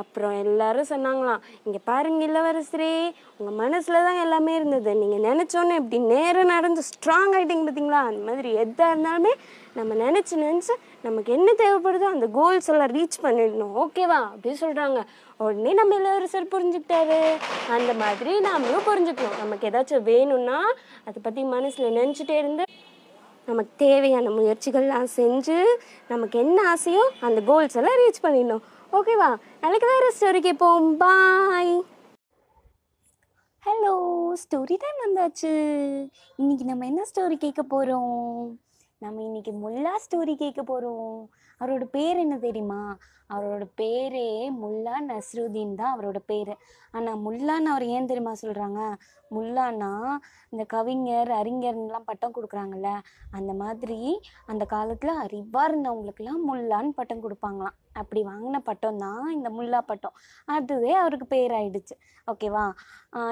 அப்புறம் 0.00 0.34
எல்லாரும் 0.42 0.88
சொன்னாங்களாம் 0.90 1.42
இங்கே 1.64 1.80
பாருங்க 1.88 2.20
இளவரசரே 2.26 2.92
உங்கள் 3.38 3.56
மனசில் 3.62 4.04
தான் 4.06 4.20
எல்லாமே 4.24 4.52
இருந்தது. 4.58 4.92
நீங்கள் 5.00 5.24
நினச்சோன்னு 5.28 5.74
இப்படி 5.80 5.98
நேரம் 6.12 6.52
நடந்து 6.52 6.82
ஸ்ட்ராங் 6.90 7.34
ஆகிட்டீங்க 7.36 7.64
பார்த்தீங்களா 7.66 8.00
அந்த 8.10 8.22
மாதிரி 8.28 8.50
எதாக 8.62 8.92
இருந்தாலுமே 8.94 9.32
நம்ம 9.78 9.94
நினச்சி 10.04 10.34
நினச்சி 10.44 10.76
நமக்கு 11.06 11.30
என்ன 11.36 11.48
தேவைப்படுதோ 11.62 12.08
அந்த 12.14 12.28
கோல்ஸ் 12.38 12.70
எல்லாம் 12.72 12.94
ரீச் 12.96 13.22
பண்ணிடணும். 13.24 13.74
ஓகேவா 13.84 14.20
அப்படி 14.32 14.56
சொல்கிறாங்க 14.64 15.00
உடனே 15.44 15.72
நம்ம 15.80 15.98
இளவரசர் 16.00 16.52
புரிஞ்சுக்கிட்டாரு. 16.54 17.20
அந்த 17.76 17.92
மாதிரி 18.02 18.34
நாமளும் 18.48 18.88
புரிஞ்சுக்கணும். 18.90 19.38
நமக்கு 19.42 19.68
ஏதாச்சும் 19.70 20.08
வேணும்னா 20.12 20.58
அதை 21.08 21.18
பற்றி 21.22 21.44
மனசில் 21.56 21.96
நினச்சிட்டே 22.00 22.38
இருந்து 22.42 22.66
நமக்கு 23.48 23.72
தேவையான 23.86 24.30
முயற்சிகள்லாம் 24.36 25.08
செஞ்சு 25.16 25.56
நமக்கு 26.12 26.36
என்ன 26.44 26.58
ஆசையோ 26.74 27.04
அந்த 27.28 27.40
கோல்ஸ் 27.48 27.78
எல்லாம் 27.80 27.98
ரீச் 28.00 28.24
பண்ணிடணும். 28.26 28.62
ஓகேவா 28.92 29.36
நாளைக்கு 29.60 29.86
வேறு 29.86 30.14
ஸ்டோரி 30.16 30.52
போம் 30.52 30.96
பாய் 30.96 31.82
ஹலோ 33.66 33.92
ஸ்டோரி 34.42 34.76
டைம் 34.76 34.98
வந்தாச்சு. 35.06 35.52
இன்னைக்கு 36.36 36.64
நம்ம 36.64 36.86
என்ன 36.86 37.02
ஸ்டோரி 37.02 37.36
கேட்க 37.36 37.62
போகிறோம் 37.62 38.58
நம்ம 38.98 39.22
இன்னைக்கு 39.22 39.52
முல்லா 39.52 39.92
ஸ்டோரி 40.04 40.34
கேட்க 40.36 40.62
போகிறோம் 40.62 41.30
அவரோட 41.60 41.84
பேர் 41.84 42.16
என்ன 42.16 42.38
தெரியுமா? 42.38 42.98
அவரோட 43.34 43.64
பேரே 43.80 44.28
முல்லா 44.60 44.94
நஸ்ருதீன் 45.08 45.74
தான் 45.80 45.92
அவரோட 45.94 46.18
பேர். 46.30 46.52
ஆனால் 46.96 47.20
முல்லான்னு 47.26 47.70
அவர் 47.72 47.84
ஏன் 47.96 48.08
தெரியுமா 48.10 48.34
சொல்கிறாங்க 48.42 48.80
முல்லான்னா 49.36 49.90
இந்த 50.52 50.64
கவிஞர் 50.74 51.30
அறிஞர்லாம் 51.40 52.08
பட்டம் 52.10 52.34
கொடுக்குறாங்கல்ல 52.36 52.90
அந்த 53.38 53.52
மாதிரி 53.62 53.98
அந்த 54.52 54.64
காலத்தில் 54.74 55.20
அறிவாக 55.24 55.68
இருந்தவங்களுக்கெல்லாம் 55.70 56.42
முல்லான்னு 56.50 56.92
பட்டம் 57.00 57.24
கொடுப்பாங்களாம். 57.26 57.76
அப்படி 58.00 58.20
வாங்கின 58.30 58.60
பட்டம் 58.68 59.00
தான் 59.04 59.24
இந்த 59.36 59.48
முல்லா 59.58 59.80
பட்டம். 59.90 60.16
அதுவே 60.56 60.92
அவருக்கு 61.02 61.28
பேராயிடுச்சு. 61.34 61.96
ஓகேவா 62.28 62.66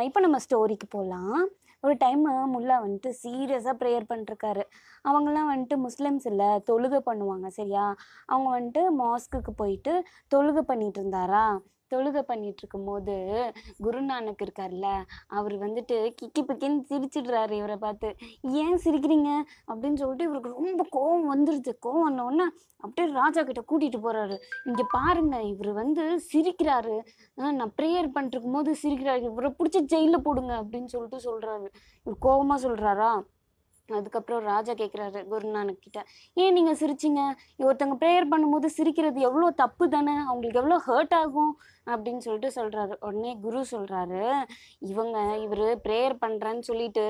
இப்போ 0.09 0.21
நம்ம 0.26 0.38
ஸ்டோரிக்கு 0.47 0.88
போகலாம் 0.97 1.40
ஒரு 1.85 1.95
டைம் 2.02 2.23
முல்லா 2.54 2.76
வந்துட்டு 2.85 3.11
சீரியஸாக 3.21 3.75
ப்ரேயர் 3.80 4.09
பண்ணிருக்காரு 4.09 4.64
அவங்கெல்லாம் 5.09 5.50
வந்துட்டு 5.50 5.76
முஸ்லீம்ஸ் 5.85 6.26
இல்லை 6.30 6.49
தொழுகை 6.69 7.00
பண்ணுவாங்க 7.07 7.49
சரியா? 7.59 7.85
அவங்க 8.33 8.49
வந்துட்டு 8.57 8.83
மாஸ்க்குக்கு 9.02 9.52
போயிட்டு 9.61 9.89
தொழுகை 10.35 10.61
பண்ணிட்டு 10.61 11.02
இருந்தாரா? 11.02 11.59
தொழுகை 11.94 12.23
பண்ணிட்டு 12.23 12.59
இருக்கும்போது 12.59 13.12
குருநானக் 13.82 14.42
இருக்கார்ல 14.42 15.02
அவர் 15.28 15.59
வந்துட்டு 15.59 16.14
கிக்கி 16.23 16.42
பிக்கின்னு 16.42 16.80
சிரிச்சிடுறாரு 16.88 17.50
இவரை 17.50 17.76
பார்த்து. 17.76 18.16
ஏன் 18.42 18.78
சிரிக்கிறீங்க? 18.85 19.42
அப்படின்னு 19.66 19.94
சொல்லிட்டு 19.94 20.25
இவருக்கு 20.25 20.54
ரொம்ப 20.59 20.87
கோவம் 20.97 21.38
வந்துருச்சு. 21.38 21.73
கோவம் 21.87 22.12
வந்தோடனே 22.12 22.44
அப்படியே 22.76 23.14
ராஜா 23.14 23.42
கிட்ட 23.42 23.61
கூட்டிட்டு 23.61 24.00
போறாரு. 24.02 24.37
இங்க 24.64 24.87
பாருங்க 24.90 25.42
இவர் 25.42 25.73
வந்து 25.73 26.23
சிரிக்கிறாரு. 26.32 26.99
ஆஹ் 27.37 27.52
நான் 27.52 27.73
ப்ரேயர் 27.82 28.11
பண்ணிருக்கும் 28.14 28.52
போது 28.52 28.76
சிரிக்கிறாரு. 28.82 29.23
இவரை 29.23 29.54
பிடிச்சி 29.59 29.80
ஜெயிலில் 29.80 30.23
போடுங்க 30.23 30.64
அப்படின்னு 30.64 30.85
சொல்லிட்டு 30.85 31.16
சொல்றாரு. 31.16 31.68
இவர் 32.04 32.23
கோவமா 32.23 32.54
சொல்றாரா? 32.64 33.23
அதுக்கப்புறம் 33.99 34.42
ராஜா 34.44 34.73
கேட்குறாரு 34.73 35.20
குருநானக் 35.32 35.82
கிட்ட 35.87 36.00
ஏன் 36.37 36.54
நீங்கள் 36.59 36.78
சிரிச்சிங்க? 36.82 37.23
ஒருத்தவங்க 37.66 37.97
ப்ரேயர் 38.02 38.30
பண்ணும்போது 38.32 38.68
சிரிக்கிறது 38.76 39.20
எவ்வளோ 39.28 39.50
தப்பு 39.62 39.85
தானே? 39.88 40.14
அவங்களுக்கு 40.28 40.61
எவ்வளோ 40.62 40.78
ஹர்ட் 40.88 41.14
ஆகும்? 41.20 41.52
அப்படின்னு 41.87 42.23
சொல்லிட்டு 42.26 42.50
சொல்கிறாரு 42.59 42.94
உடனே 43.06 43.32
குரு 43.44 43.61
சொல்கிறாரு 43.73 44.23
இவங்க 44.90 45.16
இவர் 45.44 45.64
ப்ரேயர் 45.87 46.14
பண்ணுறேன்னு 46.25 46.64
சொல்லிட்டு 46.70 47.04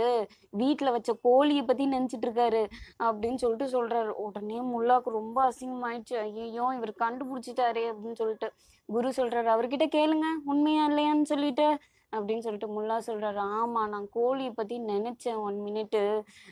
வீட்டில் 0.61 0.95
வச்ச 0.97 1.11
கோழியை 1.23 1.63
பற்றி 1.65 1.87
நினச்சிட்டு 1.97 2.27
இருக்காரு 2.29 2.63
அப்படின்னு 3.09 3.41
சொல்லிட்டு 3.45 3.69
சொல்கிறாரு 3.77 4.13
உடனே 4.27 4.59
முல்லாக்கு 4.73 5.19
ரொம்ப 5.21 5.39
அசிங்கமாயிடுச்சு. 5.51 6.17
ஐயோ 6.27 6.67
இவர் 6.79 6.95
கண்டுபிடிச்சிட்டாரே 7.05 7.85
அப்படின்னு 7.93 8.21
சொல்லிட்டு 8.23 8.51
குரு 8.89 9.09
சொல்கிறாரு 9.17 9.49
அவர்கிட்ட 9.55 9.87
கேளுங்க 9.97 10.29
உண்மையா 10.45 10.85
இல்லையான்னு 10.91 11.31
சொல்லிட்டு 11.33 11.67
அப்படின்னு 12.13 12.45
சொல்லிட்டு 12.47 12.69
முல்லா 12.75 12.97
சொல்கிறாரு 13.07 13.41
ஆமாம் 13.59 13.91
நான் 13.95 14.09
கோழியை 14.11 14.53
பற்றி 14.53 14.77
நினச்சேன் 14.93 15.41
ஒன் 15.47 15.59
மினிட்டு 15.67 16.03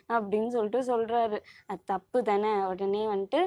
அப்படின்னு 0.09 0.50
சொல்லிட்டு 0.57 0.83
சொல்கிறாரு 0.91 1.38
அது 1.67 1.83
தப்பு 1.85 2.19
தானே? 2.23 2.53
உடனே 2.71 3.03
வந்துட்டு 3.07 3.41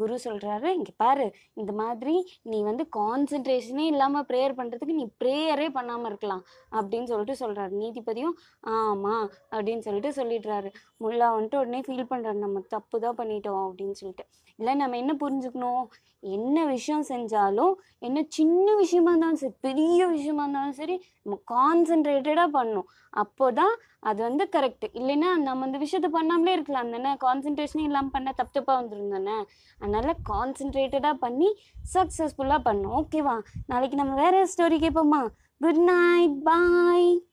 குரு 0.00 0.16
சொல்கிறாரு 0.26 0.68
இங்கே 0.78 0.94
பாரு 0.96 1.26
இந்த 1.54 1.72
மாதிரி 1.82 2.14
நீ 2.50 2.58
வந்து 2.62 2.86
கான்சென்ட்ரேஷனே 2.98 3.86
இல்லாமல் 3.92 4.26
ப்ரேயர் 4.30 4.58
பண்ணுறதுக்கு 4.60 4.98
நீ 5.00 5.06
ப்ரேயரே 5.22 5.68
பண்ணாமல் 5.78 6.10
இருக்கலாம் 6.12 6.44
அப்படின்னு 6.78 7.10
சொல்லிட்டு 7.12 7.36
சொல்கிறாரு 7.42 7.72
நீதிபதியும் 7.82 8.36
ஆமாம் 8.74 9.26
அப்படின்னு 9.54 9.84
சொல்லிட்டு 9.86 10.10
சொல்லிடுறாரு. 10.18 10.70
முல்லா 11.02 11.28
வந்துட்டு 11.36 11.60
உடனே 11.62 11.80
ஃபீல் 11.86 12.10
பண்ணுறாரு 12.12 12.38
நம்ம 12.44 12.60
தப்பு 12.74 12.96
தான் 13.04 13.18
பண்ணிட்டோம் 13.20 13.62
அப்படின்னு 13.66 13.96
சொல்லிட்டு. 14.00 14.24
இல்லை 14.58 14.72
நம்ம 14.74 14.96
என்ன 14.96 15.12
புரிஞ்சுக்கணும்? 15.22 15.84
என்ன 16.22 16.64
விஷயம் 16.64 17.04
செஞ்சாலும் 17.08 17.74
என்ன 17.98 18.22
சின்ன 18.28 18.74
விஷயமா 18.74 19.10
இருந்தாலும் 19.10 19.36
சரி 19.36 19.54
பெரிய 19.60 20.06
விஷயமா 20.06 20.42
இருந்தாலும் 20.42 20.72
சரி 20.72 21.02
நம்ம 21.22 21.38
கான்சென்ட்ரேட்டடாக 21.46 22.48
பண்ணணும் 22.52 22.88
அப்போ 23.10 23.52
தான் 23.52 23.74
அது 24.00 24.22
வந்து 24.22 24.48
கரெக்ட் 24.52 24.86
இல்லைன்னா 24.92 25.36
நம்ம 25.36 25.64
அந்த 25.64 25.78
விஷயத்த 25.78 26.08
பண்ணாமலே 26.12 26.48
இருக்கலாம். 26.48 26.90
தானே 26.90 27.16
கான்சென்ட்ரேஷனே 27.24 27.82
இல்லாமல் 27.82 28.10
பண்ண 28.10 28.32
தப்பு 28.32 28.60
தப்பாக 28.60 28.80
வந்துடும் 28.80 29.08
தானே? 29.08 29.44
அதனால் 29.78 30.16
கான்சென்ட்ரேட்டடாக 30.28 31.12
பண்ணி 31.12 31.56
சக்ஸஸ்ஃபுல்லாக 31.94 32.60
பண்ணணும் 32.64 32.96
ஓகேவா 33.00 33.40
நாளைக்கு 33.66 33.96
நம்ம 33.96 34.14
வேற 34.14 34.46
ஸ்டோரி 34.46 34.78
கேட்போமா 34.78 35.26
good 35.58 35.82
night 35.90 36.42
bye 36.42 37.29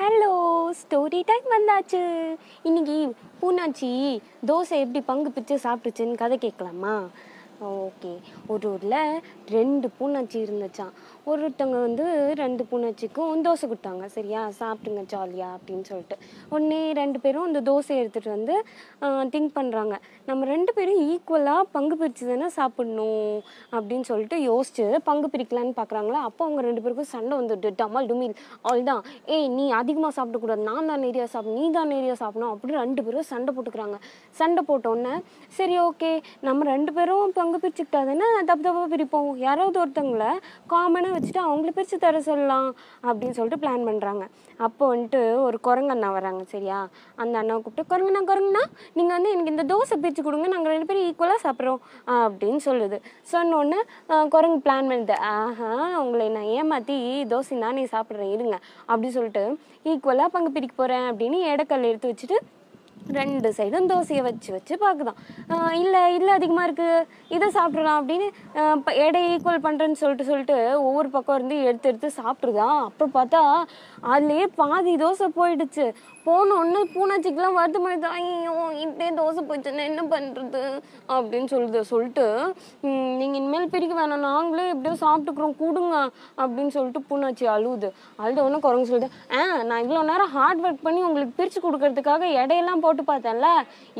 hello 0.00 0.32
story 0.80 1.20
time 1.28 1.46
வந்தாச்சு. 1.54 2.00
இன்னைக்கு 2.62 2.96
பூனாச்சி 3.40 3.88
தோசை 4.46 4.76
எப்படி 4.82 5.00
பங்கு 5.00 5.30
பிரித்து 5.30 5.56
சாப்பிட்டுச்சுன்னு 5.64 6.14
கதை 6.14 6.36
கேட்கலாமா? 6.38 6.92
ஓகே 7.64 8.12
ஒரு 8.46 8.66
ஊரில் 8.72 9.22
ரெண்டு 9.50 9.88
பூனாச்சி 9.98 10.38
இருந்துச்சான் 10.42 10.92
ஒருத்தவங்க 11.32 11.78
வந்து 11.86 12.04
ரெண்டு 12.40 12.62
பூனாச்சிக்கும் 12.70 13.42
தோசை 13.46 13.66
கொடுத்தாங்க. 13.70 14.04
சரியா? 14.16 14.40
சாப்பிடுங்க 14.58 15.02
ஜாலியாக 15.12 15.56
அப்படின்னு 15.56 15.84
சொல்லிட்டு. 15.90 16.16
உடனே 16.52 16.80
ரெண்டு 17.00 17.18
பேரும் 17.24 17.46
அந்த 17.48 17.60
தோசையை 17.68 17.98
எடுத்துகிட்டு 18.02 18.32
வந்து 18.36 18.54
திங்க் 19.34 19.52
பண்ணுறாங்க 19.58 19.94
நம்ம 20.28 20.46
ரெண்டு 20.52 20.70
பேரும் 20.76 21.00
ஈக்குவலாக 21.12 21.62
பங்கு 21.76 21.94
பிரித்து 22.00 22.28
தானே 22.30 22.48
சாப்பிடணும் 22.58 23.38
அப்படின்னு 23.74 24.06
சொல்லிட்டு 24.10 24.38
யோசிச்சு 24.50 24.86
பங்கு 25.08 25.28
பிரிக்கலான்னு 25.34 25.74
பார்க்குறாங்களா 25.80 26.20
அப்போ 26.28 26.42
அவங்க 26.46 26.62
ரெண்டு 26.68 26.82
பேருக்கும் 26.84 27.10
சண்டை 27.14 27.34
வந்துட்டு 27.40 27.70
டமால் 27.80 28.08
டுமில் 28.12 28.36
அவள்தான் 28.68 29.02
ஏய் 29.36 29.48
நீ 29.58 29.66
அதிகமாக 29.80 30.12
சாப்பிடக்கூடாது. 30.18 30.62
நான் 30.70 30.90
தான் 30.92 31.04
நிறையா 31.06 31.26
சாப்பிடணும். 31.34 31.60
நீ 31.60 31.66
தான் 31.78 31.92
நிறையா 31.94 32.16
சாப்பிடணும் 32.22 32.52
அப்படின்னு 32.54 32.82
ரெண்டு 32.84 33.04
பேரும் 33.06 33.28
சண்டை 33.32 33.52
போட்டுக்கிறாங்க. 33.56 33.98
சண்டை 34.40 34.64
போட்டோன்னே 34.70 35.14
சரி 35.58 35.76
ஓகே 35.86 36.12
நம்ம 36.48 36.70
ரெண்டு 36.72 36.92
பேரும் 36.98 37.36
பங்கு 37.40 37.60
பிரிச்சுக்கிட்டா 37.64 38.02
தானே 38.10 38.28
தப்பு 38.50 38.64
தப்பாக 38.68 38.88
பிரிப்போம். 38.94 39.30
யாராவது 39.46 39.78
ஒருத்தவங்களை 39.84 40.30
காமனாக 40.74 41.17
வச்சுட்டு 41.18 41.42
அவங்கள 41.46 41.70
பிரித்து 41.76 41.98
தர 42.04 42.20
சொல்லலாம் 42.28 42.68
அப்படின்னு 43.08 43.36
சொல்லிட்டு 43.38 43.62
பிளான் 43.64 43.86
பண்ணுறாங்க 43.88 44.24
அப்போ 44.66 44.84
வந்துட்டு 44.92 45.20
ஒரு 45.46 45.56
குரங்கு 45.66 45.94
அண்ணா 45.94 46.08
வராங்க 46.16 46.42
சரியா? 46.52 46.78
அந்த 47.22 47.34
அண்ணாவை 47.40 47.60
கூப்பிட்டு 47.64 47.90
குரங்குண்ணா 47.92 48.22
குரங்குண்ணா 48.30 48.62
நீங்கள் 48.98 49.16
வந்து 49.16 49.32
எனக்கு 49.34 49.52
இந்த 49.54 49.64
தோசை 49.72 49.96
பிரித்து 50.02 50.22
கொடுங்க 50.26 50.48
நாங்கள் 50.54 50.74
ரெண்டு 50.74 50.88
பேரும் 50.88 51.06
ஈக்குவலாக 51.10 51.40
சாப்பிட்றோம் 51.44 51.80
அப்படின்னு 52.24 52.60
சொல்லுது. 52.68 52.98
சொன்னோடனே 53.32 53.80
குரங்கு 54.34 54.58
பிளான் 54.66 54.90
பண்ணுது. 54.92 55.16
ஆஹா 55.34 55.70
உங்களை 56.04 56.28
நான் 56.36 56.50
ஏமாற்றி 56.58 56.96
தோசை 57.32 57.56
நானே 57.64 57.84
சாப்பிட்றேன் 57.94 58.34
இருங்க 58.36 58.56
அப்படி 58.90 59.10
சொல்லிட்டு 59.18 59.44
ஈக்குவலாக 59.92 60.34
பங்கு 60.36 60.54
பிரிக்க 60.56 60.74
போகிறேன் 60.76 61.06
அப்படின்னு 61.10 61.40
இடக்கல் 61.52 61.90
எடுத்து 61.90 62.12
வச்சுட்டு 62.12 62.38
ரெண்டு 63.06 63.54
சைடும் 63.56 63.88
தோசையை 63.88 64.22
வச்சு 64.22 64.52
வச்சு 64.52 64.78
பார்க்குதான். 64.80 65.18
இல்லை 65.74 66.14
இல்லை 66.14 66.28
அதிகமாக 66.28 66.70
இருக்குது 66.70 67.04
இதை 67.28 67.48
சாப்பிட்றலாம் 67.54 68.00
அப்படின்னு 68.00 68.28
ஆஹ் 68.54 68.94
எடை 68.94 69.36
ஈக்குவல் 69.36 69.64
பண்ணுறேன்னு 69.64 69.92
சொல்லிட்டு 69.92 70.24
சொல்லிட்டு 70.24 70.82
ஒவ்வொரு 70.82 71.08
பக்கம் 71.08 71.34
இருந்து 71.36 71.62
எடுத்து 71.62 71.88
எடுத்து 71.88 72.12
சாப்பிட்ருதான் 72.16 72.80
அப்புறம் 72.80 73.14
பார்த்தா 73.14 73.42
அதுலேயே 74.12 74.46
பாதி 74.60 74.92
தோசை 75.02 75.26
போயிடுச்சு. 75.38 75.86
போன 76.26 76.54
பூனாச்சிக்கெல்லாம் 76.62 76.80
பூனாச்சிக்கெலாம் 76.94 77.58
வருத்தமாயிடுது 77.58 78.08
ஐயோ 78.16 78.54
இப்படியே 78.84 79.10
தோசை 79.18 79.42
போயிடுச்சுன்னா 79.48 79.84
என்ன 79.90 80.02
பண்ணுறது 80.12 80.62
அப்படின்னு 81.14 81.48
சொல்லுது 81.52 81.80
சொல்லிட்டு 81.90 82.26
நீங்கள் 83.20 83.38
இனிமேல் 83.40 83.70
பிரிக்க 83.74 83.94
வேணாம் 84.00 84.26
நாங்களே 84.28 84.66
எப்படியோ 84.72 84.94
சாப்பிட்டுக்குறோம் 85.04 85.56
கொடுங்க 85.62 85.96
அப்படின்னு 86.42 86.74
சொல்லிட்டு 86.76 87.02
பூனாச்சி 87.08 87.46
அழுவுது. 87.54 87.90
அழுத 88.22 88.38
உடனே 88.44 88.60
குரங்கு 88.66 88.90
சொல்லுது 88.90 89.10
ஆ 89.36 89.40
நான் 89.70 89.82
இவ்வளோ 89.84 90.02
நேரம் 90.10 90.32
ஹார்ட் 90.36 90.62
ஒர்க் 90.66 90.84
பண்ணி 90.86 91.02
உங்களுக்கு 91.08 91.36
பிரித்து 91.40 91.60
கொடுக்கறதுக்காக 91.66 92.22
எடையெல்லாம் 92.42 92.84
போட்டு 92.84 93.04
பார்த்தேன்ல? 93.10 93.50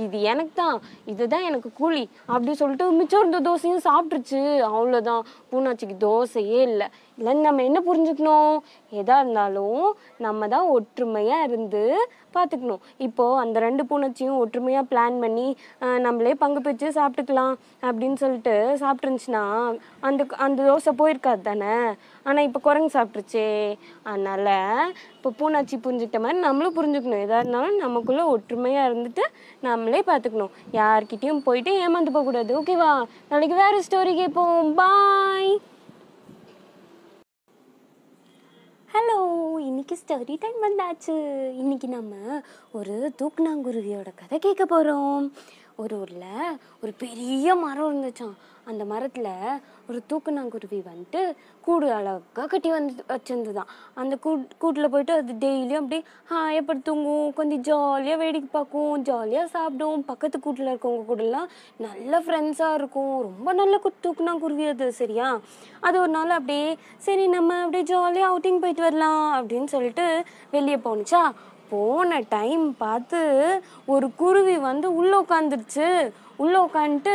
இது 0.04 0.16
எனக்கு 0.32 0.54
தான் 0.62 0.78
இதுதான் 1.12 1.48
எனக்கு 1.50 1.70
கூலி 1.80 2.04
அப்படி 2.32 2.54
சொல்லிட்டு 2.62 2.86
மிச்சம் 3.00 3.22
இருந்த 3.22 3.40
தோசையும் 3.50 3.84
சாப்பிட்ருச்சு 3.88 4.40
அவ்வளோதான் 4.70 5.22
பூனாச்சிக்கு 5.52 5.96
தோசையே 6.06 6.60
இல்லை. 6.70 6.88
இல்லை 7.18 7.32
நம்ம 7.46 7.62
என்ன 7.68 7.78
புரிஞ்சுக்கணும்? 7.86 8.56
எதா 9.00 9.14
இருந்தாலும் 9.22 9.84
நம்ம 10.24 10.48
தான் 10.54 10.66
ஒற்றுமையாக 10.74 11.46
இருந்து 11.48 11.82
பார்த்துக்கணும் 12.34 12.82
இப்போது 13.06 13.38
அந்த 13.42 13.56
ரெண்டு 13.64 13.82
பூனைச்சியும் 13.90 14.40
ஒற்றுமையாக 14.42 14.88
பிளான் 14.90 15.16
பண்ணி 15.22 15.46
நம்மளே 16.06 16.32
பங்கு 16.42 16.60
பிரித்து 16.64 16.88
சாப்பிட்டுக்கலாம் 16.98 17.54
அப்படின்னு 17.88 18.18
சொல்லிட்டு 18.22 18.54
சாப்பிட்டுருந்துச்சுன்னா 18.82 19.44
அந்த 20.08 20.24
அந்த 20.46 20.58
தோசை 20.68 20.92
போயிருக்காது 21.00 21.42
தானே? 21.48 21.74
ஆனால் 22.26 22.46
இப்போ 22.48 22.60
குரங்கு 22.66 22.94
சாப்பிட்ருச்சே 22.96 23.48
அதனால் 24.10 24.52
இப்போ 25.16 25.32
பூனாச்சி 25.38 25.78
புரிஞ்சுக்கிட்ட 25.86 26.20
மாதிரி 26.24 26.44
நம்மளும் 26.46 26.76
புரிஞ்சுக்கணும். 26.78 27.24
எதாக 27.26 27.40
இருந்தாலும் 27.42 27.82
நமக்குள்ளே 27.84 28.26
ஒற்றுமையாக 28.34 28.90
இருந்துட்டு 28.90 29.24
நம்மளே 29.68 30.02
பார்த்துக்கணும் 30.10 30.54
யார்கிட்டயும் 30.80 31.42
போயிட்டு 31.48 31.72
ஏமாந்து 31.86 32.14
போகக்கூடாது. 32.16 32.52
ஓகேவா 32.60 32.92
நாளைக்கு 33.32 33.58
வேறு 33.62 33.84
ஸ்டோரி 33.88 34.14
கேட்போம். 34.20 34.70
பாய் 34.82 35.52
ஹலோ 38.92 39.16
இன்னைக்கு 39.58 39.98
ஸ்டோரி 40.06 40.36
டைம் 40.38 40.58
வந்தாச்சு. 40.62 41.14
இன்னைக்கு 41.52 41.88
நம்ம 41.88 42.14
ஒரு 42.72 43.12
தூக்குனாங்குருவியோட 43.22 44.06
கதை 44.14 44.38
கேட்க 44.38 44.66
போகிறோம் 44.66 45.32
ஒரு 45.78 45.98
ஊரில் 46.00 46.58
ஒரு 46.82 46.92
பெரிய 46.98 47.54
மரம் 47.54 47.94
இருந்துச்சான் 47.94 48.34
அந்த 48.64 48.84
மரத்தில் 48.84 49.28
ஒரு 49.88 50.02
தூக்குநாங்குருவி 50.08 50.82
வந்துட்டு 50.82 51.36
கூடு 51.60 51.92
அழகாக 51.92 52.46
கட்டி 52.46 52.70
வந்து 52.70 53.04
வச்சுருந்துதான் 53.08 53.70
அந்த 53.94 54.18
கூட் 54.24 54.50
கூட்டில் 54.58 54.88
போயிட்டு 54.88 55.12
அது 55.12 55.32
டெய்லியும் 55.32 55.74
அப்படியே 55.74 56.02
ஹாய் 56.30 56.54
எப்படி 56.54 56.80
தூங்கும் 56.80 57.32
கொஞ்சம் 57.32 57.60
ஜாலியாக 57.60 58.16
வேடிக்கை 58.16 58.48
பார்க்கும் 58.52 59.02
ஜாலியாக 59.02 59.48
சாப்பிடும் 59.48 60.04
பக்கத்து 60.04 60.40
கூட்டில் 60.40 60.66
இருக்கவங்க 60.66 61.04
கூடலாம் 61.08 61.48
நல்ல 61.76 62.20
ஃப்ரெண்ட்ஸாக 62.20 62.74
இருக்கும். 62.74 63.20
ரொம்ப 63.20 63.52
நல்ல 63.52 63.80
கு 63.84 64.68
அது 64.68 64.92
சரியா? 64.92 65.40
அது 65.80 66.00
ஒரு 66.00 66.08
நாள் 66.08 66.30
அப்படியே 66.30 66.78
சரி 66.98 67.26
நம்ம 67.28 67.54
அப்படியே 67.58 67.82
ஜாலியாக 67.82 68.32
அவுட்டிங் 68.32 68.58
போயிட்டு 68.58 68.82
வரலாம் 68.82 69.48
அப்படின்னு 69.48 69.64
சொல்லிட்டு 69.64 70.24
வெளியே 70.50 70.76
போணுச்சா 70.76 71.22
போன 71.70 72.20
டைம் 72.36 72.64
பார்த்து 72.84 73.20
ஒரு 73.94 74.08
குருவி 74.22 74.56
வந்து 74.68 74.88
உள்ளே 75.00 75.16
உட்காந்துருச்சு 75.24 75.88
உள்ளே 76.42 76.58
உட்காந்துட்டு 76.58 77.14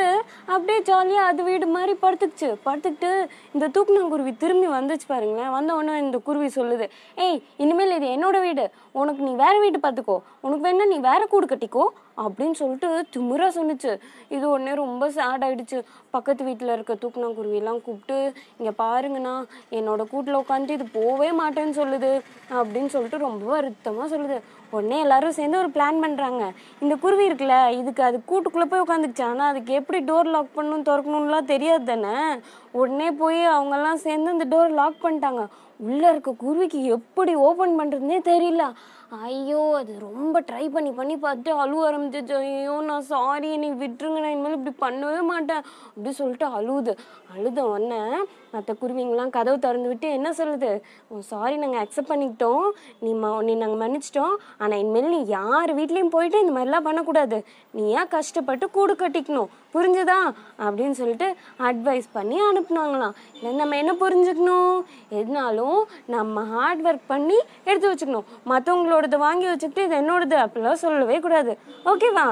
அப்படியே 0.54 0.80
ஜாலியாக 0.88 1.30
அது 1.32 1.42
வீடு 1.50 1.68
மாதிரி 1.76 1.94
படுத்துக்குச்சு. 2.02 2.50
படுத்துக்கிட்டு 2.66 3.12
இந்த 3.54 3.68
தூக்குனங்குருவி 3.76 4.32
திரும்பி 4.38 4.68
வந்துச்சு 4.68 5.08
பாருங்களேன். 5.12 5.54
வந்த 5.58 5.76
உடனே 5.80 5.94
இந்த 6.06 6.18
குருவி 6.28 6.50
சொல்லுது 6.56 6.86
ஏய் 7.26 7.40
இனிமேல் 7.58 7.96
இது 7.98 8.08
என்னோட 8.16 8.40
வீடு. 8.48 8.66
உனக்கு 9.02 9.22
நீ 9.28 9.34
வேறு 9.44 9.60
வீடு 9.60 9.80
பார்த்துக்கோ. 9.86 10.18
உனக்கு 10.46 10.66
வேணா 10.68 10.88
நீ 10.94 10.98
வேறு 11.10 11.28
கூடு 11.34 11.48
கட்டிக்கோ. 11.52 11.86
அப்படின்னு 12.24 12.58
சொல்லிட்டு 12.60 12.90
திமிரா 13.14 13.48
சொன்னுச்சு. 13.58 13.92
இது 14.36 14.46
உடனே 14.54 14.74
ரொம்ப 14.82 15.10
சேட் 15.18 15.44
ஆகிடுச்சு 15.46 15.78
பக்கத்து 16.16 16.44
வீட்டில் 16.48 16.74
இருக்க 16.76 16.94
தூக்குனாங்குருவியெல்லாம் 17.04 17.80
கூப்பிட்டு 17.86 18.18
இங்கே 18.58 18.74
பாருங்கண்ணா 18.82 19.36
என்னோட 19.78 20.04
கூட்டில் 20.12 20.42
உட்காந்துட்டு 20.42 20.78
இது 20.80 20.88
போவே 21.00 21.30
மாட்டேன்னு 21.42 21.76
சொல்லுது. 21.82 22.12
அப்படின்னு 22.60 22.92
சொல்லிட்டு 22.96 23.26
ரொம்ப 23.28 23.46
வருத்தமாக 23.56 24.08
சொல்லுது. 24.16 24.38
உடனே 24.76 25.00
எல்லாரும் 25.06 25.38
சேர்ந்து 25.40 25.62
ஒரு 25.64 25.70
பிளான் 25.74 26.00
பண்ணுறாங்க 26.04 26.44
இந்த 26.84 26.94
குருவி 27.02 27.26
இருக்குல்ல 27.30 27.58
இதுக்கு 27.80 28.02
அது 28.10 28.18
கூட்டுக்குள்ளே 28.30 28.68
போய் 28.70 28.84
உட்காந்துக்குச்சு 28.86 29.26
ஆனால் 29.32 29.50
அதுக்கு 29.52 29.74
எப்படி 29.80 30.00
டோர் 30.08 30.32
லாக் 30.36 30.56
பண்ணணும் 30.56 30.88
திறக்கணும்லாம் 30.88 31.52
தெரியாது 31.52 31.86
தானே? 31.92 32.16
உடனே 32.80 33.10
போய் 33.22 33.42
அவங்கெல்லாம் 33.56 34.02
சேர்ந்து 34.06 34.34
அந்த 34.36 34.48
டோர் 34.54 34.80
லாக் 34.80 35.04
பண்ணிட்டாங்க. 35.06 35.44
உள்ளே 35.88 36.08
இருக்க 36.14 36.32
குருவிக்கு 36.44 36.80
எப்படி 36.96 37.32
ஓப்பன் 37.48 37.78
பண்ணுறதுனே 37.80 38.18
தெரியல. 38.32 38.66
ஐயோ 39.22 39.62
அது 39.80 39.94
ரொம்ப 40.06 40.36
ட்ரை 40.50 40.66
பண்ணி 40.76 40.92
பண்ணி 41.00 41.16
பார்த்துட்டு 41.24 41.52
அழுவ 41.64 41.82
ஆரம்பிச்சிச்சு 41.88 42.36
ஐயோ 42.44 42.76
நான் 42.88 43.06
சாரி 43.12 43.50
என்னை 43.56 43.70
விட்டுருங்க 43.82 44.20
நான் 44.24 44.34
இனிமேல் 44.36 44.56
இப்படி 44.58 44.74
பண்ணவே 44.84 45.20
மாட்டேன். 45.32 45.64
அப்படி 45.90 46.14
சொல்லிட்டு 46.20 46.48
அழுவுது. 46.58 46.94
அழுத 47.34 47.60
உடனே 47.74 48.02
மற்ற 48.54 48.74
குருவிங்களாம் 48.82 49.36
கதவு 49.38 49.58
திறந்து 49.66 49.92
விட்டு 49.92 50.08
என்ன 50.18 50.30
சொல்லுது? 50.40 50.72
சாரி 51.32 51.56
நாங்கள் 51.64 51.84
அக்செப்ட் 51.84 52.12
பண்ணிக்கிட்டோம். 52.14 52.68
நீ 53.04 53.12
ம 53.24 53.34
நீ 53.50 53.56
நாங்கள் 53.64 53.82
மன்னிச்சிட்டோம். 53.84 54.36
ஆனால் 54.62 54.80
இனிமேல் 54.84 55.14
நீ 55.16 55.22
யார் 55.38 55.74
வீட்லேயும் 55.80 56.16
போயிட்டு 56.16 56.44
இந்த 56.46 56.56
மாதிரிலாம் 56.58 56.88
பண்ணக்கூடாது. 56.90 57.40
நீ 57.76 57.84
ஏன் 58.00 58.14
கஷ்டப்பட்டு 58.18 58.68
கூடு 58.78 58.96
கட்டிக்கணும்? 59.04 59.52
புரிஞ்சுதா? 59.74 60.20
அப்படின்னு 60.60 60.92
சொல்லிட்டு 60.92 61.36
அட்வைஸ் 61.60 62.08
பண்ணி 62.14 62.38
அனுப்புனாங்களாம். 62.42 63.16
நம்ம 63.42 63.78
என்ன 63.78 63.94
புரிஞ்சுக்கணும்? 63.94 64.84
எதுனாலும் 65.12 65.82
நம்ம 66.06 66.44
ஹார்ட் 66.44 66.86
ஒர்க் 66.88 67.08
பண்ணி 67.08 67.40
எடுத்து 67.64 67.94
வச்சுக்கணும். 67.94 68.26
மற்றவங்களோடது 68.46 69.18
வாங்கி 69.18 69.46
வச்சுக்கிட்டு 69.46 69.96
இது 69.96 70.02
என்னோடது 70.02 70.40
அப்படிலாம் 70.46 70.82
சொல்லவே 70.86 71.20
கூடாது. 71.20 71.58
ஓகேவா 71.86 72.28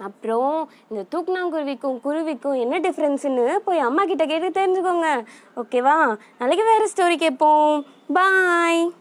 அப்புறம் 0.00 0.68
இந்த 0.88 1.02
தூக்குனாங்குருவிக்கும் 1.12 2.00
குருவிக்கும் 2.00 2.60
என்ன 2.60 2.78
டிஃப்ரென்ஸ்னு 2.78 3.56
போய் 3.56 3.78
அம்மா 3.78 4.04
கிட்ட 4.04 4.26
கேட்டு 4.26 4.60
தெரிஞ்சுக்கோங்க. 4.60 5.08
ஓகேவா 5.56 6.16
நாளைக்கு 6.38 6.64
வேறு 6.70 6.88
ஸ்டோரி 6.94 7.16
கேட்போம். 7.16 7.84
பாய் 8.12 8.92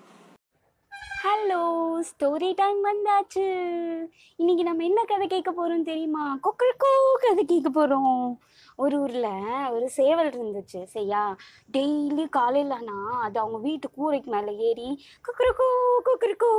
ஹலோ 1.24 1.60
ஸ்டோரி 2.08 2.54
டைம் 2.56 2.80
வந்தாச்சு. 2.86 3.44
இன்னைக்கு 4.36 4.64
நம்ம 4.64 4.84
என்ன 4.84 5.04
கதை 5.04 5.28
கேட்க 5.28 5.52
போகிறோம் 5.52 5.84
தெரியுமா? 5.84 6.40
கொக்கழுக்கோ 6.44 6.90
கதை 7.20 7.46
கேட்க 7.46 7.70
போகிறோம் 7.70 8.40
ஒரு 8.76 9.02
ஊரில் 9.02 9.70
ஒரு 9.72 9.90
சேவல் 9.90 10.30
இருந்துச்சு. 10.30 10.84
சரியா? 10.84 11.36
டெய்லி 11.74 12.26
காலையிலனா 12.38 12.98
அது 13.22 13.40
அவங்க 13.40 13.58
வீட்டு 13.58 13.90
கூரைக்கு 13.98 14.26
மேலே 14.26 14.58
ஏறி 14.58 15.02
கொக்கரக்கோ 15.28 15.68
கொக்கரக்கோ 16.06 16.50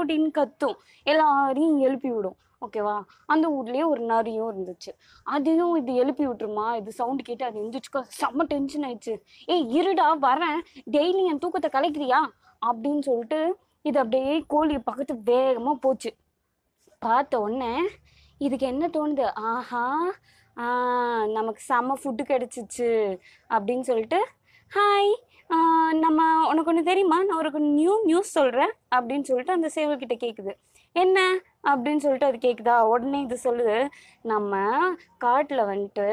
அப்படின்னு 0.00 0.30
கத்தும். 0.30 0.74
எல்லாரையும் 1.02 1.78
எழுப்பி 1.78 2.10
விடும். 2.10 2.36
ஓகேவா 2.60 3.02
அந்த 3.26 3.48
ஊர்லேயே 3.48 3.86
ஒரு 3.86 4.00
நரியும் 4.00 4.54
இருந்துச்சு. 4.54 4.92
அதையும் 5.24 5.74
இது 5.74 5.94
எழுப்பி 5.94 6.26
விட்டுருமா? 6.26 6.76
இது 6.76 6.92
சவுண்டு 6.92 7.22
கேட்டு 7.22 7.44
அது 7.44 7.60
எழுந்திரிச்சுக்கோ 7.60 8.02
செம்ம 8.22 8.42
டென்ஷன் 8.42 8.82
ஆயிடுச்சு. 8.82 9.16
ஏய் 9.46 9.80
இருடா 9.80 10.08
வரேன். 10.22 10.60
டெய்லி 10.90 11.24
என் 11.24 11.38
தூக்கத்தை 11.38 11.70
கலைக்கிறியா? 11.70 12.22
அப்படின்னு 12.66 13.00
சொல்லிட்டு 13.00 13.56
இது 13.84 13.98
அப்படியே 13.98 14.34
கோழி 14.46 14.78
பக்கத்து 14.80 15.14
வேகமாக 15.24 15.76
போச்சு. 15.78 16.10
பார்த்த 17.02 17.40
உடனே 17.40 17.72
இதுக்கு 18.40 18.66
என்ன 18.66 18.84
தோணுது? 18.88 19.26
ஆஹா 19.48 19.84
ஆ, 20.56 20.66
நமக்கு 21.32 21.60
செம்ம 21.68 21.94
ஃபுட்டு 22.00 22.22
கிடச்சிச்சு 22.24 22.88
அப்படின்னு 23.50 23.80
சொல்லிட்டு 23.80 24.18
ஹாய் 24.72 25.10
நம்ம 25.98 26.20
உனக்கு 26.48 26.70
ஒன்று 26.70 26.82
தெரியுமா? 26.82 27.18
நான் 27.22 27.38
உனக்கு 27.38 27.60
நியூ 27.72 27.94
நியூஸ் 28.04 28.30
சொல்கிறேன் 28.32 28.72
அப்படின்னு 28.96 29.22
சொல்லிட்டு 29.22 29.52
அந்த 29.52 29.68
சேவல்கிட்ட 29.76 30.16
கேட்குது 30.20 30.52
என்ன? 30.96 31.18
அப்படின்னு 31.70 32.02
சொல்லிட்டு 32.04 32.28
அது 32.30 32.38
கேட்குதா 32.46 32.76
உடனே 32.92 33.20
இது 33.26 33.36
சொல்லுது 33.44 33.76
நம்ம 34.32 34.54
காட்டில் 35.24 35.68
வந்துட்டு 35.70 36.08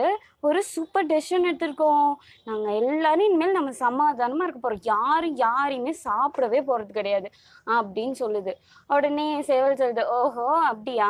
ஒரு 0.48 0.60
சூப்பர் 0.74 1.10
டெசிஷன் 1.12 1.48
எடுத்திருக்கோம். 1.50 2.12
நாங்கள் 2.48 2.78
எல்லாரும் 2.82 3.28
இனிமேல் 3.30 3.58
நம்ம 3.58 3.72
சமாதானமாக 3.82 4.46
இருக்க 4.48 4.62
போகிறோம் 4.62 4.86
யாரும் 4.94 5.36
யாரையுமே 5.46 5.94
சாப்பிடவே 6.08 6.60
போகிறது 6.70 6.92
கிடையாது. 7.00 7.28
அப்படின்னு 7.78 8.16
சொல்லுது. 8.24 8.54
உடனே 8.96 9.28
சேவல் 9.50 9.80
சொல்லுது 9.82 10.06
ஓஹோ 10.20 10.48
அப்படியா? 10.72 11.10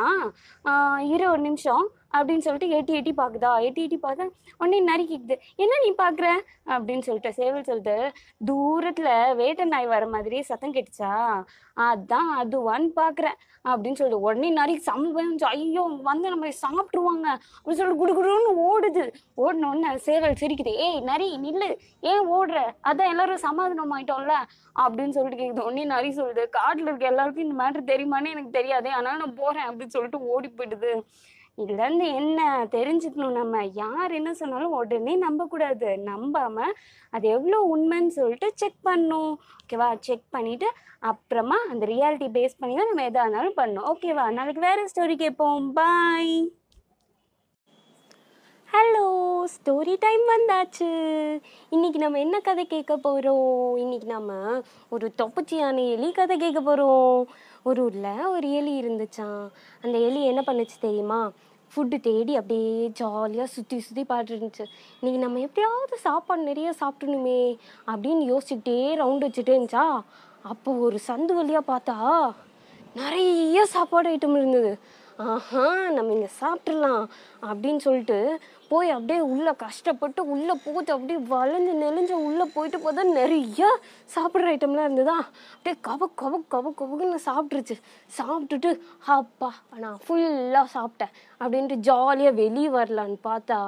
இரு 1.12 1.26
ஒரு 1.34 1.42
நிமிஷம். 1.48 1.84
அப்படின்னு 2.16 2.44
சொல்லிட்டு 2.46 2.68
எட்டி 2.78 2.92
எட்டி 3.00 3.12
பார்க்குதா 3.20 3.52
எட்டி 3.68 3.82
எட்டி 3.86 3.98
பார்த்தா 4.06 4.26
உடனே 4.60 4.80
நரி 4.90 5.04
கேக்குது 5.12 5.36
என்ன 5.62 5.80
நீ 5.84 5.90
பார்க்குற 6.02 6.28
அப்படின்னு 6.74 7.06
சொல்லிட்டு 7.08 7.32
சேவல் 7.40 7.68
சொல்லிட்டு 7.70 7.96
தூரத்தில் 8.48 9.12
வேட்டை 9.40 9.64
நாய் 9.74 9.92
வர 9.94 10.06
மாதிரி 10.14 10.38
சத்தம் 10.50 10.74
கேட்டுச்சா? 10.76 11.12
அதான் 11.88 12.30
அதுவான்னு 12.40 12.88
பார்க்குறேன் 13.00 13.36
அப்படின்னு 13.70 13.98
சொல்லிட்டு 13.98 14.24
உடனே 14.26 14.48
நரி 14.60 14.74
செம்ம 14.88 15.24
ஐயோ 15.52 15.82
வந்து 16.10 16.26
நம்ம 16.34 16.50
சாப்பிட்ருவாங்க 16.62 17.26
அப்படின்னு 17.56 17.80
சொல்லி 17.80 17.96
குடுகுடுன்னு 18.02 18.52
ஓடுது. 18.68 19.04
ஓடின 19.44 19.68
உடனே 19.70 19.90
சேவல் 20.08 20.38
சிரிக்குது. 20.42 20.72
ஏய் 20.86 21.00
நரி 21.10 21.28
நில்லு. 21.44 21.68
ஏன் 22.12 22.26
ஓடுற? 22.36 22.58
அதான் 22.90 23.10
எல்லாரும் 23.12 23.44
சமாதானம் 23.46 23.94
ஆயிட்டோம்ல. 23.96 24.36
அப்படின்னு 24.84 25.16
சொல்லிட்டு 25.16 25.40
கேக்குது. 25.40 25.66
உடனே 25.68 25.84
நரி 25.94 26.10
சொல்லுது 26.20 26.44
காட்டில் 26.58 26.88
இருக்க 26.90 27.06
எல்லாருக்கும் 27.12 27.46
இந்த 27.46 27.56
மேட்ரு 27.62 27.82
தெரியுமான்னு 27.92 28.32
எனக்கு 28.34 28.58
தெரியாதே. 28.58 28.92
ஆனால் 28.98 29.20
நான் 29.22 29.38
போகிறேன் 29.42 29.68
அப்படின்னு 29.70 29.96
சொல்லிட்டு 29.96 30.20
ஓடி 30.34 30.50
போயிடுது. 30.58 30.92
இதுலேருந்து 31.58 32.06
என்ன 32.18 32.40
தெரிஞ்சுக்கணும் 32.74 33.36
நம்ம? 33.38 33.56
யார் 33.80 34.12
என்ன 34.18 34.30
சொன்னாலும் 34.40 34.76
உடனே 34.78 35.14
நம்பக்கூடாது. 35.24 35.88
நம்பாமல் 36.08 36.76
அது 37.16 37.26
எவ்வளோ 37.36 37.58
உண்மைன்னு 37.74 38.12
சொல்லிட்டு 38.18 38.48
செக் 38.62 38.80
பண்ணணும் 38.88 39.32
ஓகேவா 39.60 39.88
செக் 40.08 40.26
பண்ணிவிட்டு 40.36 40.70
அப்புறமா 41.10 41.58
அந்த 41.72 41.84
ரியாலிட்டி 41.92 42.28
பேஸ் 42.38 42.58
பண்ணி 42.60 42.74
தான் 42.78 42.90
நம்ம 42.90 43.04
எதாக 43.10 43.26
இருந்தாலும் 43.26 43.60
பண்ணணும். 43.60 43.88
ஓகேவா 43.92 44.26
நாளைக்கு 44.38 44.66
வேற 44.68 44.86
ஸ்டோரி 44.92 45.16
கேட்போம். 45.24 45.68
பாய் 45.80 46.34
ஹலோ 48.68 49.06
ஸ்டோரி 49.54 49.94
டைம் 50.04 50.22
வந்தாச்சு. 50.34 50.90
இன்னைக்கு 51.74 51.98
நம்ம 52.02 52.18
என்ன 52.18 52.36
கதை 52.46 52.64
கேட்க 52.66 52.94
போகிறோம் 53.06 53.76
இன்னைக்கு 53.82 54.08
நம்ம 54.12 54.32
ஒரு 54.94 55.06
தொப்பச்சியான 55.20 55.84
எலி 55.94 56.08
கதை 56.18 56.36
கேட்க 56.44 56.60
போகிறோம் 56.60 57.18
ஒரு 57.68 57.80
ஊரில் 57.84 58.28
ஒரு 58.34 58.46
எலி 58.58 58.72
இருந்துச்சான் 58.82 59.42
அந்த 59.84 59.96
எலி 60.06 60.20
என்ன 60.30 60.42
பண்ணுச்சு 60.46 60.76
தெரியுமா? 60.80 61.20
ஃபுட்டு 61.72 61.98
தேடி 62.06 62.32
அப்படியே 62.38 62.86
ஜாலியாக 63.00 63.48
சுற்றி 63.52 63.76
சுற்றி 63.84 64.02
பாட்டு 64.04 64.32
இருந்துச்சு. 64.34 64.64
நம்ம 65.24 65.40
எப்படியாவது 65.46 65.96
சாப்பாடு 66.06 66.42
நிறைய 66.50 66.70
சாப்பிடணுமே 66.80 67.42
அப்படின்னு 67.92 68.24
யோசிச்சுக்கிட்டே 68.32 68.80
ரவுண்ட் 69.02 69.26
வச்சுட்டே 69.26 69.54
இருந்துச்சா? 69.58 69.86
அப்போ 70.52 70.72
ஒரு 70.86 70.98
சந்து 71.08 71.34
வழியாக 71.38 71.70
பார்த்தா 71.72 71.96
நிறைய 73.00 73.64
சாப்பாடு 73.74 74.08
ஐட்டம் 74.14 74.36
இருந்தது. 74.40 74.72
ஆஹா 75.18 75.90
நம்ம 75.90 76.12
இங்கே 76.12 76.28
சாப்பிட்றலாம் 76.40 77.08
அப்படின்னு 77.42 77.78
சொல்லிட்டு 77.78 78.40
போய் 78.68 78.90
அப்படியே 78.90 79.20
உள்ளே 79.20 79.52
கஷ்டப்பட்டு 79.52 80.26
உள்ளே 80.26 80.54
போட்டு 80.64 80.92
அப்படியே 80.92 81.18
வளைஞ்சு 81.18 81.72
நெளிஞ்சு 81.72 82.12
உள்ளே 82.12 82.44
போயிட்டு 82.54 82.78
பார்த்தா 82.78 83.02
நிறைய 83.12 83.66
சாப்பிட்ற 84.14 84.52
ஐட்டம்லாம் 84.52 84.84
இருந்ததா? 84.84 85.16
அப்படியே 85.56 85.76
கவ 85.88 86.08
கவ 86.22 86.40
கவ 86.48 86.72
கவக்குன்னு 86.80 87.18
சாப்பிட்ருச்சு 87.26 87.76
சாப்பிட்டுட்டு 88.18 88.80
அப்பா 89.06 89.52
நான் 89.76 89.98
ஃபுல்லாக 90.08 90.66
சாப்பிட்டேன். 90.74 91.12
அப்படின்ட்டு 91.40 91.74
ஜாலியாக 91.74 92.34
வெளியே 92.34 92.68
வரலான்னு 92.68 93.18
பார்த்தா 93.24 93.58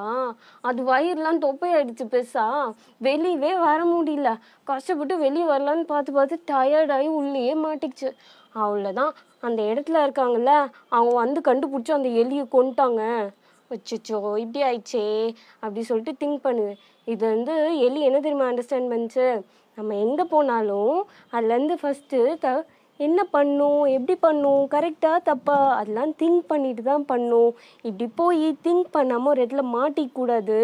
அது 0.60 0.82
வயிறுலாம் 0.82 1.42
தொப்பையாயிடுச்சு 1.46 2.04
பெருசா. 2.04 2.72
வெளியவே 3.02 3.58
வர 3.58 3.84
முடியல. 3.84 4.38
கஷ்டப்பட்டு 4.64 5.18
வெளியே 5.18 5.44
வரலான்னு 5.44 5.82
பார்த்து 5.82 6.12
பார்த்து 6.12 6.42
டயர்டாகி 6.52 7.06
உள்ளேயே 7.06 7.54
மாட்டிக்கிச்சு. 7.54 8.12
அவ்வளோதான் 8.54 9.12
அந்த 9.46 9.60
இடத்துல 9.70 10.02
இருக்காங்கல்ல 10.06 10.52
அவங்க 10.96 11.14
வந்து 11.22 11.40
கண்டுபிடிச்சி 11.48 11.92
அந்த 11.98 12.10
எலியை 12.22 12.44
கொண்டுட்டாங்க 12.56 13.02
வச்சுச்சோ 13.70 14.20
இப்படி 14.42 14.60
ஆயிடுச்சே 14.68 15.04
அப்படி 15.62 15.82
சொல்லிட்டு 15.90 16.20
திங்க் 16.22 16.44
பண்ணுது. 16.46 16.72
இது 17.12 17.22
வந்து 17.34 17.54
எலி 17.86 18.00
என்ன 18.08 18.18
தெரியுமா 18.24 18.48
அண்டர்ஸ்டாண்ட் 18.50 18.90
பண்ணுச்சு? 18.92 19.26
நம்ம 19.78 19.94
எங்கே 20.04 20.24
போனாலும் 20.32 20.96
அதுலேருந்து 21.34 21.76
ஃபஸ்ட்டு 21.82 22.18
த 22.44 22.48
என்ன 23.00 23.20
பண்ணும் 23.34 23.80
எப்படி 23.94 24.14
பண்ணும் 24.24 24.60
கரெக்டாக 24.74 25.18
தப்பா 25.28 25.56
அதெல்லாம் 25.78 26.12
திங்க் 26.20 26.44
பண்ணிட்டு 26.52 26.82
தான் 26.90 27.06
பண்ணும். 27.12 27.50
இப்படி 27.88 28.06
போய் 28.20 28.46
திங்க் 28.66 28.88
பண்ணாமல் 28.96 29.30
ஒரு 29.32 29.40
இடத்துல 29.44 29.64
மாட்டிக்கூடாது 29.76 30.58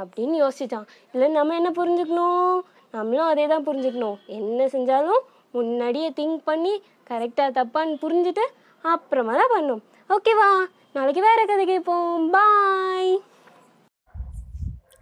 அப்படின்னு 0.00 0.36
யோசிச்சான். 0.44 0.86
இல்லை 1.14 1.28
நம்ம 1.38 1.54
என்ன 1.60 1.70
புரிஞ்சுக்கணும்? 1.78 2.50
நம்மளும் 2.96 3.30
அதே 3.32 3.46
தான் 3.52 3.66
புரிஞ்சுக்கணும். 3.68 4.18
என்ன 4.40 4.66
செஞ்சாலும் 4.74 5.22
முன்னாடியே 5.56 6.08
திங்க் 6.18 6.40
பண்ணி 6.50 6.74
கரெக்டாக 7.10 7.56
தப்பான்னு 7.58 7.94
புரிஞ்சுட்டு 8.04 8.44
அப்புறமா 8.84 9.32
தான் 9.40 9.52
பண்ணும். 9.54 9.82
ஓகேவா 10.14 10.48
நாளைக்கு 10.96 11.20
வேற 11.26 11.40
கதை 11.50 11.64
கேட்போம். 11.66 12.24
பாய் 12.36 13.12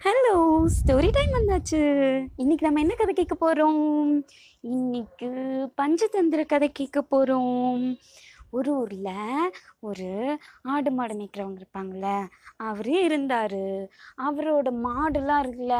ஹலோ 0.06 0.34
ஸ்டோரி 0.76 1.08
டைம் 1.16 1.36
வந்தாச்சு. 1.38 1.80
இன்னைக்கு 2.42 2.66
நம்ம 2.66 2.80
என்ன 2.84 2.94
கதை 2.98 3.14
கேட்க 3.14 3.34
போகிறோம் 3.34 3.80
இன்னைக்கு 4.74 5.28
பஞ்சதந்திர 5.80 6.42
கதை 6.52 6.68
கேட்க 6.78 7.00
போகிறோம் 7.12 7.84
ஒரு 8.58 8.70
ஊரில் 8.80 9.50
ஒரு 9.88 10.08
ஆடு 10.74 10.90
மாடு 10.98 11.14
மேய்க்கிறவங்க 11.18 11.60
இருப்பாங்கள்ல 11.62 12.08
அவரே 12.68 12.98
இருந்தார். 13.08 13.62
அவரோட 14.28 14.68
மாடுலாம் 14.86 15.42
இருக்குல்ல 15.44 15.76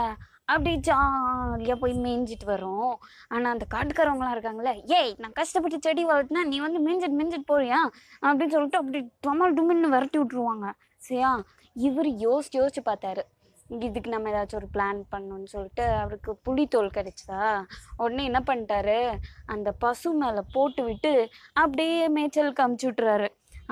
அப்படியே 0.53 0.77
ஜாலியாக 0.89 1.77
போய் 1.83 1.95
மேய்ஞ்சிட்டு 2.05 2.47
வரும் 2.53 2.93
ஆனால் 3.33 3.53
அந்த 3.53 3.67
காட்டுக்காரவங்களாம் 3.75 4.35
இருக்காங்களே 4.37 4.73
ஏய் 4.99 5.13
நான் 5.23 5.37
கஷ்டப்பட்டு 5.41 5.79
செடி 5.87 6.05
வளர்த்துனா 6.07 6.43
நீ 6.53 6.59
வந்து 6.67 6.81
மேய்ஞ்சிட்டு 6.87 7.19
மேய்ஞ்சிட்டு 7.21 7.51
போறியா? 7.53 7.81
அப்படின்னு 8.27 8.55
சொல்லிட்டு 8.57 8.81
அப்படி 8.83 9.01
டொமல் 9.27 9.57
டுமின்னு 9.59 9.93
விரட்டி 9.97 10.19
விட்ருவாங்க 10.19 10.69
சரியா? 11.09 11.33
இவர் 11.77 12.11
யோசிச்சு 12.27 12.59
யோசிச்சு 12.61 12.83
பார்த்தாரு. 12.91 13.23
இதுக்கு 13.87 14.09
நம்ம 14.11 14.31
ஏதாச்சும் 14.31 14.61
ஒரு 14.61 14.69
பிளான் 14.75 15.01
பண்ணணும்னு 15.13 15.51
சொல்லிட்டு 15.55 15.85
அவருக்கு 16.03 16.31
புளித்தோல் 16.47 16.97
கிடைச்சதா? 16.97 17.43
உடனே 17.97 18.23
என்ன 18.25 18.41
பண்ணிட்டாரு? 18.47 18.99
அந்த 19.47 19.69
பசு 19.85 20.11
மேலே 20.23 20.43
போட்டு 20.53 20.83
விட்டு 20.85 21.13
அப்படியே 21.53 22.01
மேய்ச்சலுக்கு 22.17 22.65
அமுச்சு 22.67 22.89
விட்டுறாரு. 22.89 23.29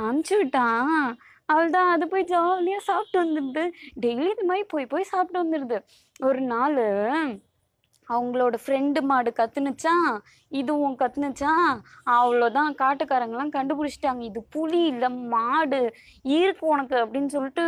அமுச்சு 0.06 0.34
விட்டான் 0.36 0.92
அவள்தான். 1.52 1.90
அது 1.90 2.08
போய் 2.08 2.30
ஜாலியாக 2.32 2.86
சாப்பிட்டு 2.88 3.18
வந்துடுது. 3.22 3.64
டெய்லி 4.00 4.30
இது 4.30 4.44
மாதிரி 4.44 4.66
போய் 4.68 4.92
போய் 4.92 5.10
சாப்பிட்டு 5.12 5.40
வந்துடுது. 5.42 5.78
ஒரு 6.20 6.40
நாள் 6.52 6.78
அவங்களோட 8.08 8.56
ஃப்ரெண்டு 8.64 9.00
மாடு 9.00 9.30
கத்துனுச்சா? 9.38 9.94
இதுவும் 10.48 10.98
கத்துனுச்சா? 10.98 11.52
அவ்வளோதான் 12.10 12.70
காட்டுக்காரங்களாம் 12.82 13.54
கண்டுபிடிச்சிட்டாங்க. 13.56 14.22
இது 14.30 14.40
புலி 14.50 14.80
இல்லை 14.92 15.08
மாடு. 15.34 15.80
இருக்கு 16.22 16.66
உனக்கு 16.66 16.96
அப்படின்னு 17.04 17.32
சொல்லிட்டு 17.36 17.66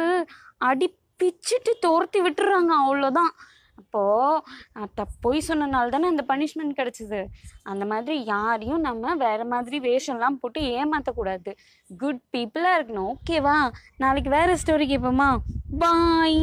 அடி 0.58 0.88
பிச்சுட்டு 1.22 1.72
துரத்தி 1.80 2.20
விட்டுறாங்க. 2.20 2.72
அவ்வளோதான் 2.82 3.32
அப்போது 3.80 4.88
த 4.94 5.06
பொய் 5.24 5.46
சொன்னனால 5.48 5.92
தானே 5.94 6.10
அந்த 6.12 6.24
பனிஷ்மெண்ட் 6.28 6.78
கிடச்சிது. 6.80 7.20
அந்த 7.62 7.84
மாதிரி 7.92 8.16
யாரையும் 8.32 8.84
நம்ம 8.88 9.14
வேறு 9.24 9.46
மாதிரி 9.52 9.78
வேஷம்லாம் 9.88 10.40
போட்டு 10.42 10.60
ஏமாற்றக்கூடாது 10.78 11.52
குட் 11.90 12.22
பீப்புளாக 12.34 12.78
இருக்கணும். 12.78 13.12
ஓகேவா? 13.14 13.56
நாளைக்கு 13.96 14.32
வேறு 14.38 14.60
ஸ்டோரி 14.62 14.86
கேட்போமா 14.92 15.30
பாய்! 15.78 16.40